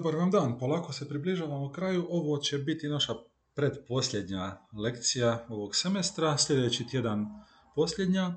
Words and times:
Dobar 0.00 0.16
vam 0.16 0.30
dan, 0.30 0.58
polako 0.58 0.92
se 0.92 1.08
približavamo 1.08 1.72
kraju. 1.72 2.06
Ovo 2.10 2.38
će 2.38 2.58
biti 2.58 2.88
naša 2.88 3.14
predposljednja 3.54 4.56
lekcija 4.82 5.46
ovog 5.48 5.76
semestra, 5.76 6.38
sljedeći 6.38 6.86
tjedan 6.88 7.26
posljednja. 7.74 8.34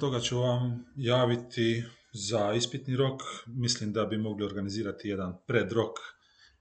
Toga 0.00 0.20
ću 0.20 0.38
vam 0.38 0.84
javiti 0.96 1.84
za 2.12 2.52
ispitni 2.52 2.96
rok. 2.96 3.20
Mislim 3.46 3.92
da 3.92 4.04
bi 4.04 4.18
mogli 4.18 4.44
organizirati 4.44 5.08
jedan 5.08 5.36
predrok, 5.46 5.96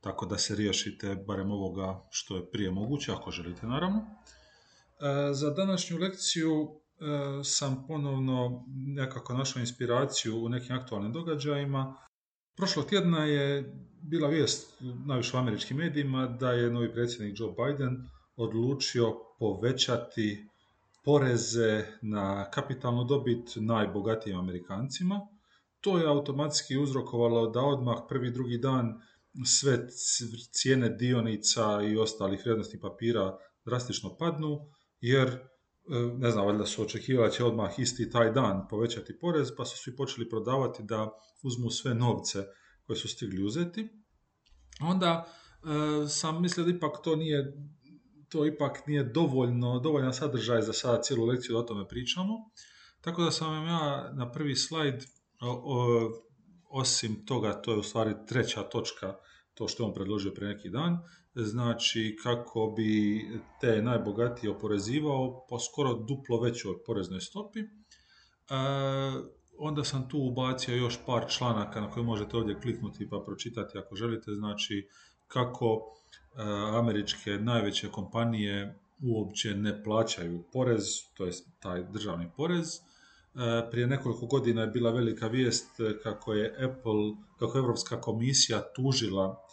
tako 0.01 0.25
da 0.25 0.37
se 0.37 0.55
riješite 0.55 1.15
barem 1.27 1.51
ovoga 1.51 2.01
što 2.11 2.35
je 2.35 2.51
prije 2.51 2.71
moguće, 2.71 3.11
ako 3.11 3.31
želite 3.31 3.67
naravno. 3.67 3.99
E, 3.99 5.33
za 5.33 5.49
današnju 5.49 5.97
lekciju 5.97 6.51
e, 6.61 7.43
sam 7.43 7.83
ponovno 7.87 8.65
nekako 8.95 9.33
našao 9.33 9.59
inspiraciju 9.59 10.43
u 10.43 10.49
nekim 10.49 10.75
aktualnim 10.75 11.13
događajima. 11.13 12.10
Prošlog 12.55 12.85
tjedna 12.85 13.25
je 13.25 13.73
bila 14.01 14.29
vijest 14.29 14.81
najviše 15.05 15.37
u 15.37 15.39
američkim 15.39 15.77
medijima 15.77 16.27
da 16.27 16.51
je 16.51 16.71
novi 16.71 16.93
predsjednik 16.93 17.39
Joe 17.39 17.53
Biden 17.57 18.07
odlučio 18.35 19.13
povećati 19.39 20.45
poreze 21.03 21.85
na 22.01 22.51
kapitalnu 22.51 23.03
dobit 23.03 23.49
najbogatijim 23.55 24.39
Amerikancima. 24.39 25.19
To 25.81 25.97
je 25.97 26.07
automatski 26.07 26.77
uzrokovalo 26.77 27.49
da 27.49 27.61
odmah 27.61 27.97
prvi 28.09 28.31
drugi 28.31 28.57
dan 28.57 29.01
sve 29.45 29.87
cijene 30.51 30.89
dionica 30.89 31.81
i 31.91 31.97
ostalih 31.97 32.39
vrijednostnih 32.39 32.81
papira 32.81 33.37
drastično 33.65 34.17
padnu, 34.17 34.59
jer 34.99 35.39
ne 36.17 36.31
znam, 36.31 36.45
valjda 36.45 36.65
su 36.65 36.81
očekivali 36.81 37.27
da 37.27 37.33
će 37.33 37.43
odmah 37.43 37.79
isti 37.79 38.09
taj 38.09 38.31
dan 38.31 38.67
povećati 38.69 39.19
porez, 39.19 39.51
pa 39.57 39.65
su 39.65 39.77
svi 39.77 39.95
počeli 39.95 40.29
prodavati 40.29 40.83
da 40.83 41.11
uzmu 41.43 41.69
sve 41.69 41.93
novce 41.93 42.45
koje 42.87 42.97
su 42.97 43.07
stigli 43.07 43.43
uzeti. 43.43 43.89
Onda 44.81 45.25
e, 45.25 46.07
sam 46.07 46.41
mislio 46.41 46.65
da 46.65 46.71
ipak 46.71 46.91
to 47.03 47.15
nije 47.15 47.53
to 48.31 48.45
ipak 48.45 48.87
nije 48.87 49.03
dovoljno, 49.03 49.79
dovoljan 49.79 50.13
sadržaj 50.13 50.61
za 50.61 50.73
sada 50.73 51.01
cijelu 51.01 51.25
lekciju 51.25 51.53
da 51.53 51.59
o 51.59 51.63
tome 51.63 51.87
pričamo. 51.87 52.33
Tako 53.01 53.23
da 53.23 53.31
sam 53.31 53.53
vam 53.53 53.67
ja 53.67 54.11
na 54.13 54.31
prvi 54.31 54.55
slajd, 54.55 55.05
osim 56.69 57.25
toga, 57.25 57.61
to 57.61 57.71
je 57.71 57.77
u 57.77 57.83
stvari 57.83 58.15
treća 58.27 58.63
točka, 58.63 59.15
to 59.53 59.67
što 59.67 59.83
je 59.83 59.87
on 59.87 59.93
predložio 59.93 60.31
pre 60.35 60.47
neki 60.47 60.69
dan, 60.69 60.99
znači 61.35 62.17
kako 62.23 62.73
bi 62.77 63.21
te 63.61 63.81
najbogatije 63.81 64.51
oporezivao 64.51 65.45
po 65.49 65.59
skoro 65.59 65.93
duplo 65.93 66.39
većoj 66.39 66.83
poreznoj 66.85 67.21
stopi. 67.21 67.59
E, 67.59 67.65
onda 69.57 69.83
sam 69.83 70.09
tu 70.09 70.17
ubacio 70.19 70.75
još 70.75 70.99
par 71.05 71.25
članaka 71.29 71.81
na 71.81 71.91
koje 71.91 72.03
možete 72.03 72.37
ovdje 72.37 72.59
kliknuti 72.61 73.09
pa 73.09 73.23
pročitati 73.25 73.77
ako 73.77 73.95
želite, 73.95 74.31
znači 74.31 74.87
kako 75.27 75.65
e, 75.75 76.41
američke 76.79 77.31
najveće 77.31 77.89
kompanije 77.89 78.79
uopće 79.03 79.55
ne 79.55 79.83
plaćaju 79.83 80.43
porez, 80.53 80.85
to 81.13 81.25
je 81.25 81.31
taj 81.59 81.83
državni 81.83 82.29
porez. 82.37 82.75
E, 82.75 82.79
prije 83.71 83.87
nekoliko 83.87 84.25
godina 84.25 84.61
je 84.61 84.67
bila 84.67 84.91
velika 84.91 85.27
vijest 85.27 85.69
kako 86.03 86.33
je 86.33 86.55
Apple, 86.65 87.25
kako 87.39 87.57
je 87.57 87.61
Europska 87.61 88.01
komisija 88.01 88.73
tužila 88.75 89.43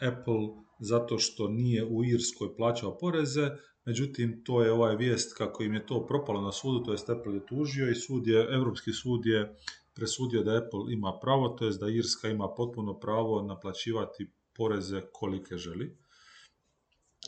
Apple 0.00 0.67
zato 0.78 1.18
što 1.18 1.48
nije 1.48 1.84
u 1.84 2.04
Irskoj 2.04 2.56
plaćao 2.56 2.98
poreze, 2.98 3.50
međutim 3.84 4.42
to 4.44 4.62
je 4.62 4.72
ovaj 4.72 4.96
vijest 4.96 5.36
kako 5.36 5.62
im 5.62 5.74
je 5.74 5.86
to 5.86 6.06
propalo 6.06 6.40
na 6.40 6.52
sudu, 6.52 6.84
to 6.84 6.92
jest 6.92 7.10
Apple 7.10 7.34
je 7.34 7.46
tužio 7.46 7.90
i 7.90 7.94
sud 7.94 8.26
je, 8.26 8.46
Europski 8.54 8.92
sud 8.92 9.26
je 9.26 9.56
presudio 9.94 10.42
da 10.42 10.56
Apple 10.56 10.92
ima 10.92 11.18
pravo, 11.22 11.48
to 11.48 11.64
jest 11.64 11.80
da 11.80 11.88
Irska 11.88 12.28
ima 12.28 12.48
potpuno 12.56 12.98
pravo 12.98 13.42
naplaćivati 13.42 14.30
poreze 14.54 15.02
kolike 15.12 15.56
želi. 15.56 15.96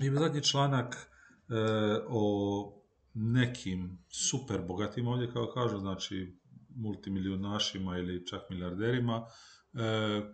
I 0.01 0.11
zadnji 0.11 0.43
članak 0.43 0.95
e, 0.95 1.55
o 2.09 2.83
nekim 3.15 3.99
super 4.09 4.61
bogatim 4.69 5.07
ovdje 5.07 5.33
kao 5.33 5.47
kažu, 5.55 5.79
znači 5.79 6.39
multimilijunašima 6.77 7.99
ili 7.99 8.27
čak 8.27 8.41
milijarderima, 8.51 9.27
e, 9.27 9.27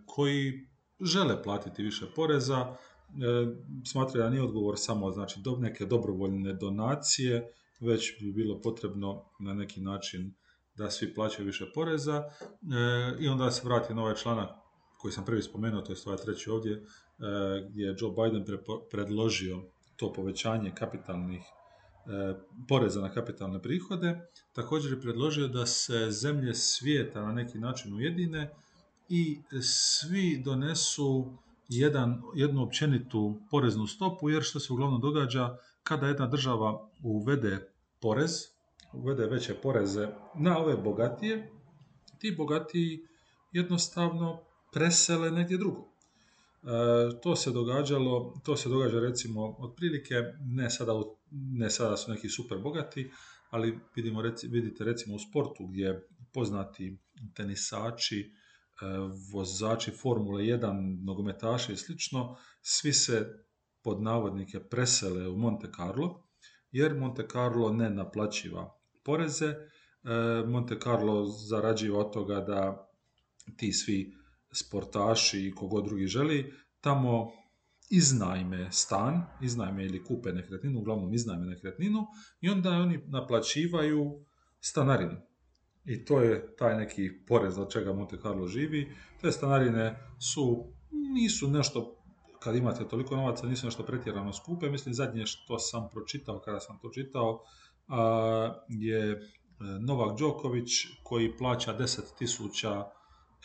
koji 0.05 0.69
žele 1.01 1.43
platiti 1.43 1.83
više 1.83 2.05
poreza, 2.15 2.75
E, 3.09 3.55
smatraju 3.85 4.23
da 4.23 4.29
nije 4.29 4.43
odgovor 4.43 4.75
samo 4.77 5.11
znači 5.11 5.39
do 5.39 5.55
neke 5.55 5.85
dobrovoljne 5.85 6.53
donacije, 6.53 7.51
već 7.79 8.19
bi 8.21 8.31
bilo 8.31 8.61
potrebno 8.61 9.25
na 9.39 9.53
neki 9.53 9.81
način 9.81 10.33
da 10.75 10.89
svi 10.89 11.13
plaćaju 11.13 11.45
više 11.45 11.65
poreza 11.73 12.23
e, 12.23 12.27
i 13.19 13.27
onda 13.27 13.51
se 13.51 13.61
vrati 13.67 13.93
na 13.93 14.01
ovaj 14.01 14.15
članak 14.15 14.49
koji 14.97 15.11
sam 15.11 15.25
prvi 15.25 15.41
spomenuo, 15.41 15.81
to 15.81 15.91
je 15.91 15.97
ovaj 16.05 16.17
treći 16.17 16.49
ovdje, 16.49 16.73
e, 16.73 16.81
gdje 17.69 17.83
je 17.83 17.95
Joe 17.99 18.11
Biden 18.11 18.57
predložio 18.91 19.61
to 19.95 20.13
povećanje 20.13 20.71
kapitalnih 20.75 21.41
poreza 22.67 23.01
na 23.01 23.11
kapitalne 23.11 23.61
prihode. 23.61 24.19
Također 24.53 24.91
je 24.91 25.01
predložio 25.01 25.47
da 25.47 25.65
se 25.65 26.11
zemlje 26.11 26.53
svijeta 26.53 27.21
na 27.21 27.31
neki 27.31 27.57
način 27.59 27.93
ujedine 27.93 28.49
i 29.09 29.39
svi 29.61 30.41
donesu 30.45 31.37
jedan, 31.69 32.21
jednu 32.35 32.63
općenitu 32.63 33.41
poreznu 33.51 33.87
stopu, 33.87 34.29
jer 34.29 34.43
što 34.43 34.59
se 34.59 34.73
uglavnom 34.73 35.01
događa 35.01 35.57
kada 35.83 36.07
jedna 36.07 36.27
država 36.27 36.89
uvede 37.03 37.73
porez, 38.01 38.31
uvede 38.93 39.25
veće 39.25 39.53
poreze 39.53 40.07
na 40.35 40.57
ove 40.57 40.77
bogatije, 40.77 41.51
ti 42.19 42.35
bogatiji 42.37 42.99
jednostavno 43.51 44.39
presele 44.73 45.31
negdje 45.31 45.57
drugo. 45.57 45.81
E, 45.81 47.19
to 47.23 47.35
se 47.35 47.51
događalo, 47.51 48.41
to 48.45 48.57
se 48.57 48.69
događa 48.69 48.99
recimo 48.99 49.55
otprilike, 49.59 50.15
ne 50.41 50.69
sada, 50.69 50.93
ne 51.31 51.69
sada 51.69 51.97
su 51.97 52.11
neki 52.11 52.29
super 52.29 52.57
bogati, 52.57 53.11
ali 53.49 53.79
vidimo, 53.95 54.21
vidite 54.49 54.83
recimo 54.83 55.15
u 55.15 55.19
sportu 55.19 55.67
gdje 55.67 56.07
poznati 56.33 56.97
tenisači, 57.35 58.31
vozači 59.33 59.91
Formule 59.91 60.43
1, 60.43 61.05
nogometaši 61.05 61.73
i 61.73 61.77
slično, 61.77 62.37
svi 62.61 62.93
se 62.93 63.45
pod 63.83 64.01
navodnike 64.01 64.59
presele 64.59 65.27
u 65.27 65.37
Monte 65.37 65.67
Carlo, 65.75 66.23
jer 66.71 66.95
Monte 66.95 67.27
Carlo 67.31 67.73
ne 67.73 67.89
naplaćiva 67.89 68.79
poreze, 69.03 69.45
e, 69.45 69.55
Monte 70.47 70.79
Carlo 70.83 71.25
zarađiva 71.25 71.99
od 71.99 72.13
toga 72.13 72.41
da 72.41 72.89
ti 73.57 73.73
svi 73.73 74.13
sportaši 74.51 75.47
i 75.47 75.51
kogod 75.51 75.85
drugi 75.85 76.07
želi, 76.07 76.53
tamo 76.81 77.31
iznajme 77.89 78.71
stan, 78.71 79.25
iznajme 79.41 79.85
ili 79.85 80.03
kupe 80.03 80.31
nekretninu, 80.31 80.79
uglavnom 80.79 81.13
iznajme 81.13 81.45
nekretninu 81.45 82.05
i 82.41 82.49
onda 82.49 82.69
oni 82.69 82.99
naplaćivaju 83.07 84.25
stanarinu. 84.59 85.26
I 85.87 86.05
to 86.05 86.19
je 86.19 86.55
taj 86.55 86.77
neki 86.77 87.11
porez 87.27 87.57
od 87.57 87.71
čega 87.71 87.93
Monte 87.93 88.17
Carlo 88.21 88.47
živi. 88.47 88.95
Te 89.21 89.31
stanarine 89.31 89.99
su, 90.19 90.65
nisu 90.91 91.47
nešto, 91.47 91.95
kad 92.39 92.55
imate 92.55 92.87
toliko 92.87 93.15
novaca, 93.15 93.47
nisu 93.47 93.65
nešto 93.65 93.83
pretjerano 93.83 94.33
skupe. 94.33 94.69
Mislim, 94.69 94.93
zadnje 94.93 95.25
što 95.25 95.59
sam 95.59 95.89
pročitao, 95.89 96.39
kada 96.39 96.59
sam 96.59 96.79
to 96.79 96.89
čitao, 96.89 97.43
je 98.69 99.11
e, 99.11 99.17
Novak 99.79 100.19
Đoković 100.19 100.69
koji 101.03 101.37
plaća 101.37 101.77
10.000 101.77 102.83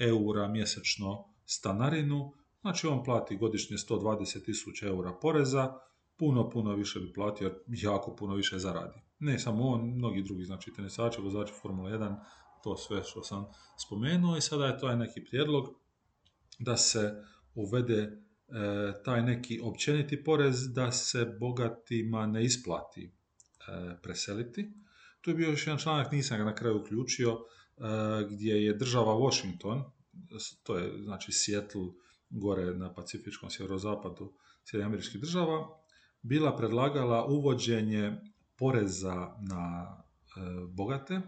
eura 0.01 0.49
mjesečno 0.49 1.25
stanarinu. 1.47 2.33
Znači 2.61 2.87
on 2.87 3.05
plati 3.05 3.37
godišnje 3.37 3.77
120.000 3.77 4.87
eura 4.87 5.13
poreza, 5.13 5.75
puno, 6.19 6.51
puno 6.51 6.75
više 6.75 7.01
bi 7.01 7.13
platio, 7.13 7.63
jako 7.69 8.17
puno 8.17 8.35
više 8.35 8.59
zaradi. 8.59 9.12
Ne 9.25 9.39
samo 9.39 9.69
on, 9.69 9.95
mnogi 9.95 10.23
drugi, 10.23 10.45
znači 10.45 10.73
tenisači, 10.73 11.21
vozači 11.21 11.53
Formula 11.63 11.91
1, 11.91 12.17
to 12.65 12.77
sve 12.77 13.03
što 13.05 13.23
sam 13.23 13.47
spomenuo 13.87 14.37
i 14.37 14.41
sada 14.41 14.67
je 14.67 14.79
to 14.79 14.97
neki 14.97 15.25
prijedlog 15.25 15.69
da 16.59 16.77
se 16.77 17.15
uvede 17.55 17.99
e, 18.03 18.13
taj 19.05 19.23
neki 19.23 19.61
općeniti 19.63 20.25
porez 20.25 20.73
da 20.73 20.93
se 20.93 21.37
bogatima 21.41 22.27
ne 22.27 22.45
isplati 22.45 23.05
e, 23.05 23.13
preseliti. 24.03 24.73
Tu 25.21 25.31
je 25.31 25.35
bio 25.35 25.51
još 25.51 25.67
jedan 25.67 25.79
članak, 25.79 26.13
nisam 26.13 26.39
ga 26.39 26.45
na 26.45 26.55
kraju 26.55 26.81
uključio, 26.81 27.31
e, 27.33 27.39
gdje 28.31 28.65
je 28.65 28.75
država 28.75 29.15
Washington, 29.15 29.85
to 30.63 30.79
je 30.79 31.03
znači 31.03 31.33
Seattle 31.33 31.87
gore 32.31 32.75
na 32.75 32.95
Pacifičkom 32.95 33.51
sjeverozapadu 33.51 34.33
Sjedinjenih 34.65 34.87
američkih 34.87 35.21
država, 35.21 35.69
bila 36.23 36.57
predlagala 36.57 37.27
uvođenje 37.27 38.13
poreza 38.59 39.37
na 39.51 39.87
e, 39.89 40.41
bogate, 40.71 41.21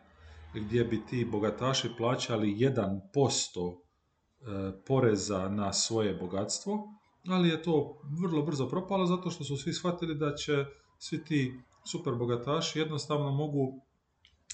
gdje 0.55 0.85
bi 0.85 1.06
ti 1.06 1.25
bogataši 1.25 1.91
plaćali 1.97 2.55
1% 2.55 2.91
e, 3.75 4.85
poreza 4.87 5.49
na 5.49 5.73
svoje 5.73 6.15
bogatstvo, 6.15 6.79
ali 7.29 7.49
je 7.49 7.62
to 7.62 8.00
vrlo 8.21 8.43
brzo 8.43 8.69
propalo 8.69 9.06
zato 9.06 9.31
što 9.31 9.44
su 9.44 9.56
svi 9.56 9.73
shvatili 9.73 10.15
da 10.15 10.35
će 10.35 10.65
svi 10.99 11.25
ti 11.25 11.61
super 11.91 12.15
bogataši 12.15 12.79
jednostavno 12.79 13.31
mogu 13.31 13.81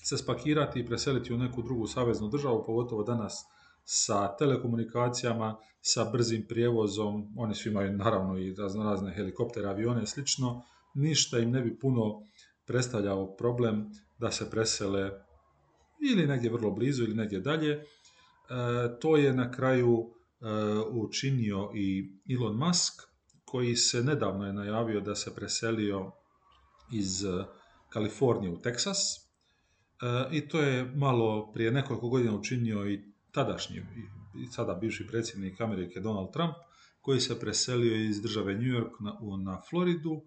se 0.03 0.19
spakirati 0.19 0.81
i 0.81 0.87
preseliti 0.87 1.35
u 1.35 1.39
neku 1.39 1.63
drugu 1.63 1.87
saveznu 1.87 2.29
državu, 2.29 2.65
pogotovo 2.67 3.03
danas 3.03 3.45
sa 3.85 4.37
telekomunikacijama, 4.37 5.57
sa 5.81 6.05
brzim 6.05 6.47
prijevozom, 6.49 7.35
oni 7.37 7.55
svi 7.55 7.71
imaju 7.71 7.93
naravno 7.93 8.39
i 8.39 8.55
razno 8.55 8.85
razne 8.85 9.15
helikoptere, 9.15 9.69
avione 9.69 10.03
i 10.03 10.07
slično, 10.07 10.63
ništa 10.95 11.39
im 11.39 11.51
ne 11.51 11.61
bi 11.61 11.79
puno 11.79 12.21
predstavljao 12.71 13.37
problem 13.37 13.91
da 14.19 14.31
se 14.31 14.51
presele 14.51 15.11
ili 16.11 16.27
negdje 16.27 16.53
vrlo 16.53 16.71
blizu 16.71 17.05
ili 17.05 17.15
negdje 17.15 17.41
dalje. 17.41 17.73
E, 17.73 17.85
to 19.01 19.17
je 19.17 19.33
na 19.35 19.51
kraju 19.51 19.97
e, 19.99 20.45
učinio 20.91 21.71
i 21.75 22.13
Elon 22.35 22.57
Musk, 22.57 23.03
koji 23.45 23.77
se 23.77 24.03
nedavno 24.03 24.47
je 24.47 24.53
najavio 24.53 25.01
da 25.01 25.15
se 25.15 25.35
preselio 25.35 26.13
iz 26.93 27.25
Kalifornije 27.89 28.53
u 28.53 28.61
Teksas. 28.61 28.99
I 30.33 30.49
to 30.49 30.61
je 30.61 30.85
malo 30.95 31.53
prije 31.53 31.71
nekoliko 31.71 32.09
godina 32.09 32.35
učinio 32.35 32.91
i 32.91 33.01
tadašnji 33.33 33.83
i 34.35 34.47
sada 34.47 34.75
bivši 34.75 35.07
predsjednik 35.07 35.61
Amerike 35.61 36.01
Donald 36.01 36.33
Trump, 36.33 36.55
koji 37.01 37.21
se 37.21 37.41
preselio 37.41 37.95
iz 37.95 38.23
države 38.23 38.55
New 38.55 38.73
York 38.73 38.91
na, 39.01 39.13
na 39.45 39.61
Floridu. 39.71 40.23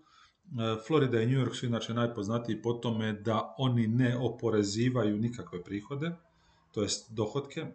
Florida 0.88 1.22
i 1.22 1.26
New 1.26 1.46
York 1.46 1.56
su 1.56 1.66
inače 1.66 1.94
najpoznatiji 1.94 2.62
po 2.62 2.74
tome 2.74 3.14
da 3.14 3.56
oni 3.58 3.88
ne 3.88 4.18
oporezivaju 4.18 5.18
nikakve 5.18 5.64
prihode, 5.64 6.12
to 6.72 6.82
jest 6.82 7.14
dohotke, 7.14 7.66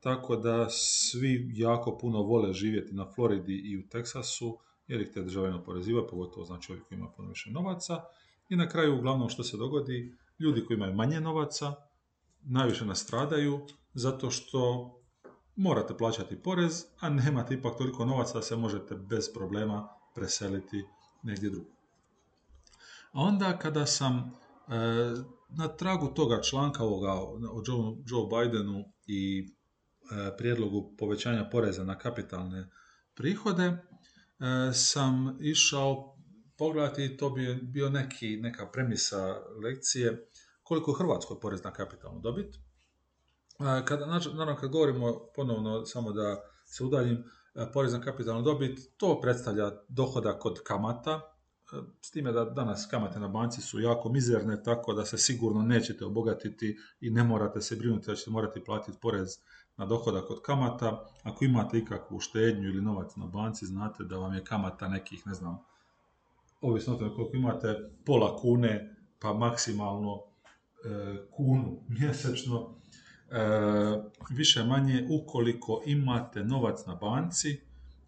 tako 0.00 0.36
da 0.36 0.70
svi 0.70 1.50
jako 1.54 1.98
puno 1.98 2.22
vole 2.22 2.52
živjeti 2.52 2.94
na 2.94 3.12
Floridi 3.14 3.54
i 3.54 3.78
u 3.78 3.88
Teksasu, 3.88 4.58
jer 4.88 5.00
ih 5.00 5.10
te 5.14 5.22
države 5.22 5.50
ne 5.50 5.56
oporezivaju, 5.56 6.06
pogotovo 6.10 6.46
znači 6.46 6.72
ovi 6.72 6.80
koji 6.88 6.96
imaju 6.96 7.12
puno 7.16 7.28
više 7.28 7.50
novaca. 7.50 8.00
I 8.48 8.56
na 8.56 8.68
kraju, 8.68 8.98
uglavnom 8.98 9.28
što 9.28 9.44
se 9.44 9.56
dogodi, 9.56 10.14
ljudi 10.38 10.64
koji 10.64 10.76
imaju 10.76 10.94
manje 10.94 11.20
novaca, 11.20 11.74
najviše 12.42 12.84
nastradaju, 12.84 13.60
zato 13.94 14.30
što 14.30 14.90
morate 15.56 15.96
plaćati 15.96 16.42
porez, 16.42 16.84
a 17.00 17.08
nemate 17.10 17.54
ipak 17.54 17.78
toliko 17.78 18.04
novaca 18.04 18.34
da 18.34 18.42
se 18.42 18.56
možete 18.56 18.94
bez 18.94 19.32
problema 19.34 19.88
preseliti 20.14 20.84
negdje 21.22 21.50
drugo. 21.50 21.79
Onda 23.12 23.58
kada 23.58 23.86
sam 23.86 24.18
e, 24.18 24.72
na 25.48 25.68
tragu 25.68 26.08
toga 26.14 26.42
članka 26.42 26.84
ovoga 26.84 27.12
o 27.12 27.62
Joe, 27.66 27.96
Joe 28.06 28.26
Bidenu 28.30 28.84
i 29.06 29.48
e, 30.10 30.36
prijedlogu 30.36 30.94
povećanja 30.98 31.48
poreza 31.52 31.84
na 31.84 31.98
kapitalne 31.98 32.70
prihode, 33.14 33.64
e, 33.64 33.76
sam 34.72 35.38
išao 35.40 36.16
pogledati, 36.58 37.16
to 37.16 37.30
bi 37.30 37.54
bio 37.62 37.90
neki, 37.90 38.36
neka 38.36 38.66
premisa 38.72 39.36
lekcije, 39.64 40.26
koliko 40.62 40.90
je 40.90 40.96
Hrvatskoj 40.98 41.40
porez 41.40 41.64
na 41.64 41.72
kapitalnu 41.72 42.20
dobit. 42.20 42.54
Kada, 43.84 44.06
naravno, 44.06 44.56
kad 44.60 44.70
govorimo 44.70 45.20
ponovno, 45.36 45.86
samo 45.86 46.12
da 46.12 46.42
se 46.64 46.84
udaljim, 46.84 47.24
porez 47.72 47.92
na 47.92 48.00
kapitalnu 48.00 48.42
dobit, 48.42 48.78
to 48.96 49.20
predstavlja 49.20 49.70
dohodak 49.88 50.46
od 50.46 50.62
kamata, 50.62 51.20
s 52.00 52.10
time 52.10 52.32
da 52.32 52.44
danas 52.44 52.86
kamate 52.90 53.20
na 53.20 53.28
banci 53.28 53.62
su 53.62 53.80
jako 53.80 54.08
mizerne, 54.08 54.62
tako 54.62 54.92
da 54.92 55.04
se 55.04 55.18
sigurno 55.18 55.62
nećete 55.62 56.04
obogatiti 56.04 56.78
i 57.00 57.10
ne 57.10 57.24
morate 57.24 57.60
se 57.60 57.76
brinuti 57.76 58.06
da 58.06 58.14
ćete 58.14 58.30
morati 58.30 58.64
platiti 58.64 58.98
porez 59.02 59.28
na 59.76 59.86
dohodak 59.86 60.30
od 60.30 60.42
kamata. 60.42 61.06
Ako 61.22 61.44
imate 61.44 61.78
ikakvu 61.78 62.20
štednju 62.20 62.68
ili 62.68 62.82
novac 62.82 63.16
na 63.16 63.26
banci, 63.26 63.66
znate 63.66 64.04
da 64.04 64.16
vam 64.16 64.34
je 64.34 64.44
kamata 64.44 64.88
nekih, 64.88 65.26
ne 65.26 65.34
znam, 65.34 65.58
ovisno 66.60 66.94
o 66.94 66.98
tome 66.98 67.14
koliko 67.14 67.36
imate, 67.36 67.90
pola 68.04 68.36
kune, 68.36 68.96
pa 69.20 69.32
maksimalno 69.32 70.20
e, 70.84 71.16
kunu 71.30 71.82
mjesečno, 72.00 72.80
E, 73.30 74.02
više 74.30 74.64
manje 74.64 75.06
ukoliko 75.10 75.82
imate 75.86 76.44
novac 76.44 76.86
na 76.86 76.94
banci, 76.94 77.60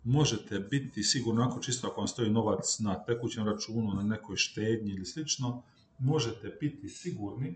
možete 0.05 0.59
biti 0.59 1.03
sigurno, 1.03 1.43
ako 1.43 1.61
čisto 1.61 1.87
ako 1.87 2.01
vam 2.01 2.09
stoji 2.09 2.31
novac 2.31 2.79
na 2.79 3.05
tekućem 3.05 3.47
računu, 3.47 3.95
na 3.95 4.03
nekoj 4.03 4.37
štednji 4.37 4.93
ili 4.93 5.05
slično, 5.05 5.63
možete 5.99 6.57
biti 6.61 6.89
sigurni 6.89 7.55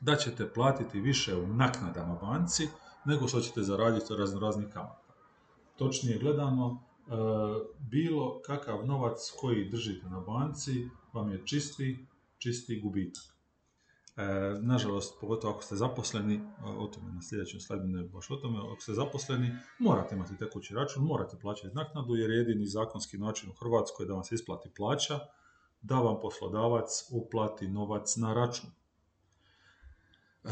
da 0.00 0.16
ćete 0.16 0.52
platiti 0.52 1.00
više 1.00 1.36
u 1.36 1.46
naknadama 1.46 2.14
banci 2.14 2.68
nego 3.04 3.28
što 3.28 3.40
ćete 3.40 3.62
zaraditi 3.62 4.14
razno 4.18 4.40
raznih 4.40 4.68
kamata. 4.72 5.14
Točnije 5.76 6.18
gledano, 6.18 6.82
e, 7.06 7.10
bilo 7.90 8.40
kakav 8.46 8.86
novac 8.86 9.18
koji 9.40 9.68
držite 9.68 10.06
na 10.06 10.20
banci 10.20 10.88
vam 11.12 11.30
je 11.32 11.46
čisti, 11.46 12.06
čisti 12.38 12.80
gubitak. 12.80 13.37
E, 14.18 14.58
nažalost, 14.60 15.20
pogotovo 15.20 15.52
ako 15.52 15.62
ste 15.62 15.76
zaposleni, 15.76 16.40
o 16.64 16.86
tome 16.86 17.12
na 17.12 17.22
sljedećem 17.22 17.60
slajdu 17.60 17.86
ne 17.86 18.02
baš 18.02 18.30
o 18.30 18.36
tome, 18.36 18.58
ako 18.58 18.80
ste 18.80 18.92
zaposleni, 18.92 19.56
morate 19.78 20.14
imati 20.14 20.36
tekući 20.36 20.74
račun, 20.74 21.04
morate 21.04 21.36
plaćati 21.40 21.74
naknadu 21.74 22.16
jer 22.16 22.30
je 22.30 22.36
jedini 22.36 22.66
zakonski 22.66 23.18
način 23.18 23.50
u 23.50 23.54
Hrvatskoj 23.54 24.06
da 24.06 24.14
vam 24.14 24.24
se 24.24 24.34
isplati 24.34 24.70
plaća, 24.76 25.18
da 25.82 25.94
vam 25.94 26.16
poslodavac 26.22 27.04
uplati 27.10 27.68
novac 27.68 28.16
na 28.16 28.34
račun. 28.34 28.70
E, 30.44 30.50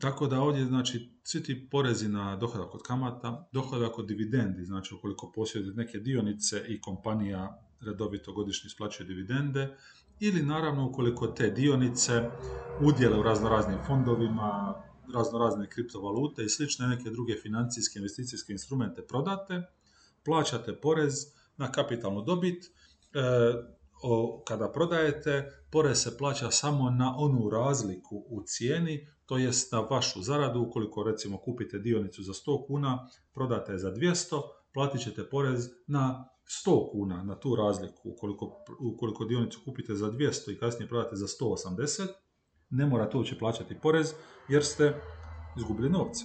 tako 0.00 0.26
da 0.26 0.40
ovdje, 0.40 0.64
znači, 0.64 1.10
svi 1.22 1.42
ti 1.42 1.68
porezi 1.70 2.08
na 2.08 2.36
dohodak 2.36 2.74
od 2.74 2.82
kamata, 2.82 3.48
dohodak 3.52 3.98
od 3.98 4.06
dividendi, 4.06 4.64
znači 4.64 4.94
ukoliko 4.94 5.32
posjedujete 5.34 5.76
neke 5.76 5.98
dionice 5.98 6.64
i 6.68 6.80
kompanija 6.80 7.62
redovito 7.80 8.32
godišnje 8.32 8.66
isplaćuje 8.66 9.06
dividende, 9.06 9.76
ili 10.20 10.42
naravno 10.42 10.88
ukoliko 10.88 11.26
te 11.26 11.50
dionice 11.50 12.30
udjele 12.80 13.18
u 13.18 13.22
raznoraznim 13.22 13.78
fondovima, 13.86 14.74
raznorazne 15.14 15.68
kriptovalute 15.68 16.44
i 16.44 16.48
slične 16.48 16.86
neke 16.86 17.10
druge 17.10 17.34
financijske 17.42 17.98
investicijske 17.98 18.52
instrumente 18.52 19.06
prodate, 19.06 19.62
plaćate 20.24 20.80
porez 20.80 21.14
na 21.56 21.72
kapitalnu 21.72 22.22
dobit, 22.22 22.64
e, 22.64 22.70
kada 24.44 24.72
prodajete, 24.72 25.52
porez 25.70 26.02
se 26.02 26.18
plaća 26.18 26.50
samo 26.50 26.90
na 26.90 27.14
onu 27.18 27.50
razliku 27.50 28.24
u 28.28 28.42
cijeni, 28.46 29.08
to 29.26 29.38
jest 29.38 29.72
na 29.72 29.80
vašu 29.80 30.22
zaradu, 30.22 30.60
ukoliko 30.60 31.02
recimo 31.02 31.38
kupite 31.38 31.78
dionicu 31.78 32.22
za 32.22 32.32
100 32.32 32.66
kuna, 32.66 33.08
prodate 33.34 33.72
je 33.72 33.78
za 33.78 33.92
200, 33.92 34.42
platit 34.72 35.00
ćete 35.00 35.30
porez 35.30 35.68
na 35.86 36.28
100 36.46 36.90
kuna 36.92 37.22
na 37.22 37.40
tu 37.40 37.56
razliku, 37.56 38.10
ukoliko, 38.10 38.64
ukoliko 38.80 39.24
dionicu 39.24 39.60
kupite 39.64 39.94
za 39.94 40.10
200 40.10 40.52
i 40.52 40.58
kasnije 40.58 40.88
prodate 40.88 41.16
za 41.16 41.26
180, 41.26 42.06
ne 42.70 42.86
morate 42.86 43.16
uopće 43.16 43.38
plaćati 43.38 43.80
porez 43.80 44.14
jer 44.48 44.64
ste 44.64 45.00
izgubili 45.56 45.90
novce. 45.90 46.24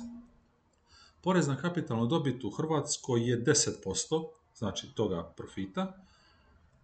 Porez 1.21 1.47
na 1.47 1.57
kapitalnu 1.57 2.05
dobit 2.05 2.43
u 2.43 2.49
Hrvatskoj 2.49 3.29
je 3.29 3.43
10%, 3.43 4.27
znači 4.55 4.95
toga 4.95 5.33
profita, 5.37 5.81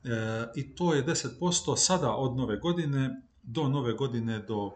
e, 0.03 0.47
i 0.55 0.75
to 0.75 0.93
je 0.93 1.05
10% 1.05 1.77
sada 1.77 2.15
od 2.15 2.37
nove 2.37 2.57
godine 2.57 3.21
do 3.43 3.67
nove 3.67 3.93
godine 3.93 4.39
do 4.39 4.71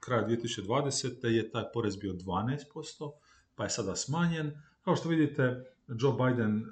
kraja 0.00 0.28
2020. 0.28 1.26
je 1.26 1.50
taj 1.50 1.64
porez 1.72 1.96
bio 1.96 2.12
12%, 2.12 2.56
pa 3.54 3.64
je 3.64 3.70
sada 3.70 3.96
smanjen. 3.96 4.52
Kao 4.84 4.96
što 4.96 5.08
vidite, 5.08 5.74
Joe 5.98 6.12
Biden 6.12 6.58
e, 6.58 6.64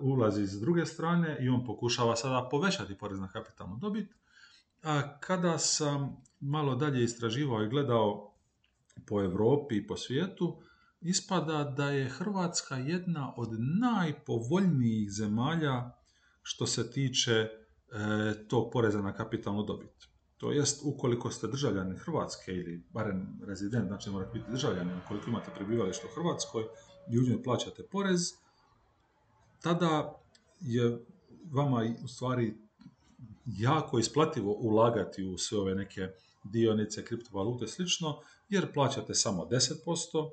ulazi 0.00 0.46
s 0.46 0.60
druge 0.60 0.86
strane 0.86 1.38
i 1.40 1.48
on 1.48 1.64
pokušava 1.64 2.16
sada 2.16 2.48
povećati 2.50 2.98
porez 2.98 3.20
na 3.20 3.28
kapitalnu 3.28 3.76
dobit. 3.76 4.14
A 4.82 5.18
kada 5.20 5.58
sam 5.58 6.16
malo 6.40 6.74
dalje 6.74 7.04
istraživao 7.04 7.62
i 7.62 7.68
gledao 7.68 8.34
po 9.06 9.22
Europi 9.22 9.76
i 9.76 9.86
po 9.86 9.96
svijetu, 9.96 10.62
ispada 11.00 11.64
da 11.76 11.90
je 11.90 12.08
Hrvatska 12.08 12.76
jedna 12.76 13.34
od 13.36 13.48
najpovoljnijih 13.80 15.10
zemalja 15.12 15.90
što 16.42 16.66
se 16.66 16.90
tiče 16.90 17.32
e, 17.32 17.48
tog 18.48 18.72
poreza 18.72 19.02
na 19.02 19.14
kapitalnu 19.14 19.62
dobit. 19.62 20.08
To 20.36 20.52
jest, 20.52 20.82
ukoliko 20.84 21.30
ste 21.30 21.46
državljani 21.46 21.98
Hrvatske 21.98 22.52
ili 22.52 22.86
barem 22.90 23.40
rezident, 23.46 23.86
znači 23.86 24.10
morate 24.10 24.38
biti 24.38 24.50
državljani, 24.50 24.90
ukoliko 25.04 25.30
imate 25.30 25.50
prebivalište 25.56 26.06
u 26.06 26.14
Hrvatskoj 26.14 26.64
i 27.10 27.18
u 27.18 27.42
plaćate 27.42 27.82
porez, 27.90 28.43
tada 29.64 30.20
je 30.60 30.98
vama 31.52 31.84
u 32.04 32.08
stvari 32.08 32.54
jako 33.46 33.98
isplativo 33.98 34.52
ulagati 34.52 35.24
u 35.24 35.38
sve 35.38 35.58
ove 35.58 35.74
neke 35.74 36.08
dionice, 36.44 37.04
kriptovalute 37.04 37.66
slično, 37.66 38.20
jer 38.48 38.72
plaćate 38.72 39.14
samo 39.14 39.44
10%. 39.44 40.30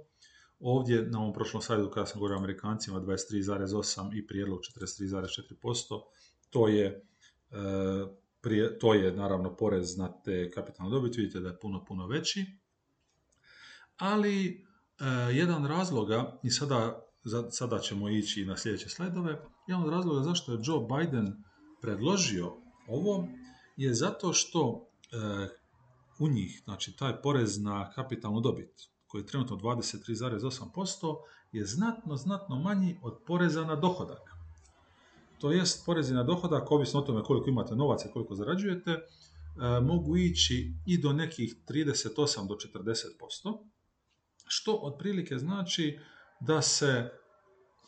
Ovdje 0.59 1.01
na 1.01 1.19
ovom 1.19 1.33
prošlom 1.33 1.61
sajdu 1.61 1.89
kada 1.89 2.05
sam 2.05 2.19
govorio 2.19 2.37
Amerikancima 2.37 3.01
23,8 3.01 4.17
i 4.17 4.27
prijedlog 4.27 4.59
43,4%, 4.59 6.01
to 6.49 6.67
je, 6.67 7.05
e, 7.51 8.79
to 8.79 8.93
je 8.93 9.11
naravno 9.11 9.55
porez 9.55 9.97
na 9.97 10.21
te 10.21 10.51
kapitalne 10.51 10.91
dobit, 10.91 11.17
vidite 11.17 11.39
da 11.39 11.47
je 11.49 11.59
puno, 11.59 11.85
puno 11.85 12.07
veći. 12.07 12.45
Ali 13.97 14.45
e, 14.47 14.53
jedan 15.33 15.65
razloga, 15.65 16.39
i 16.43 16.49
sada 16.49 17.10
sada 17.51 17.79
ćemo 17.79 18.09
ići 18.09 18.45
na 18.45 18.57
sljedeće 18.57 18.89
slajdove, 18.89 19.41
jedan 19.67 19.83
od 19.83 19.89
razloga 19.89 20.23
zašto 20.23 20.51
je 20.51 20.59
Joe 20.63 20.87
Biden 20.89 21.43
predložio 21.81 22.53
ovo 22.87 23.27
je 23.77 23.93
zato 23.93 24.33
što 24.33 24.89
e, 25.11 25.47
u 26.19 26.27
njih, 26.27 26.61
znači 26.63 26.95
taj 26.95 27.21
porez 27.21 27.61
na 27.61 27.91
kapitalnu 27.91 28.41
dobit, 28.41 28.69
koji 29.07 29.21
je 29.21 29.25
trenutno 29.25 29.55
23,8%, 29.57 31.15
je 31.51 31.65
znatno, 31.65 32.15
znatno 32.15 32.55
manji 32.55 32.99
od 33.03 33.17
poreza 33.27 33.65
na 33.65 33.75
dohodak. 33.75 34.21
To 35.39 35.51
jest, 35.51 35.85
porezi 35.85 36.13
na 36.13 36.23
dohodak, 36.23 36.71
ovisno 36.71 36.99
o 36.99 37.03
tome 37.03 37.23
koliko 37.23 37.49
imate 37.49 37.75
novaca 37.75 38.09
i 38.09 38.11
koliko 38.11 38.35
zarađujete, 38.35 38.91
e, 38.91 38.99
mogu 39.81 40.17
ići 40.17 40.73
i 40.85 40.97
do 40.97 41.13
nekih 41.13 41.55
38 41.69 42.47
do 42.47 42.55
40%, 42.55 43.57
što 44.47 44.79
otprilike 44.83 45.37
znači 45.37 45.99
da 46.41 46.61
se, 46.61 47.09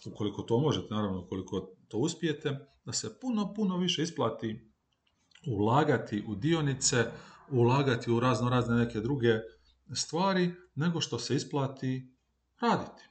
ukoliko 0.05 0.41
to 0.41 0.59
možete, 0.59 0.93
naravno 0.93 1.19
ukoliko 1.19 1.69
to 1.87 1.97
uspijete, 1.97 2.67
da 2.85 2.93
se 2.93 3.19
puno, 3.19 3.53
puno 3.53 3.77
više 3.77 4.03
isplati 4.03 4.71
ulagati 5.47 6.23
u 6.27 6.35
dionice, 6.35 7.05
ulagati 7.51 8.11
u 8.11 8.19
razno 8.19 8.49
razne 8.49 8.75
neke 8.75 8.99
druge 8.99 9.39
stvari, 9.93 10.51
nego 10.75 11.01
što 11.01 11.19
se 11.19 11.35
isplati 11.35 12.13
raditi. 12.61 13.03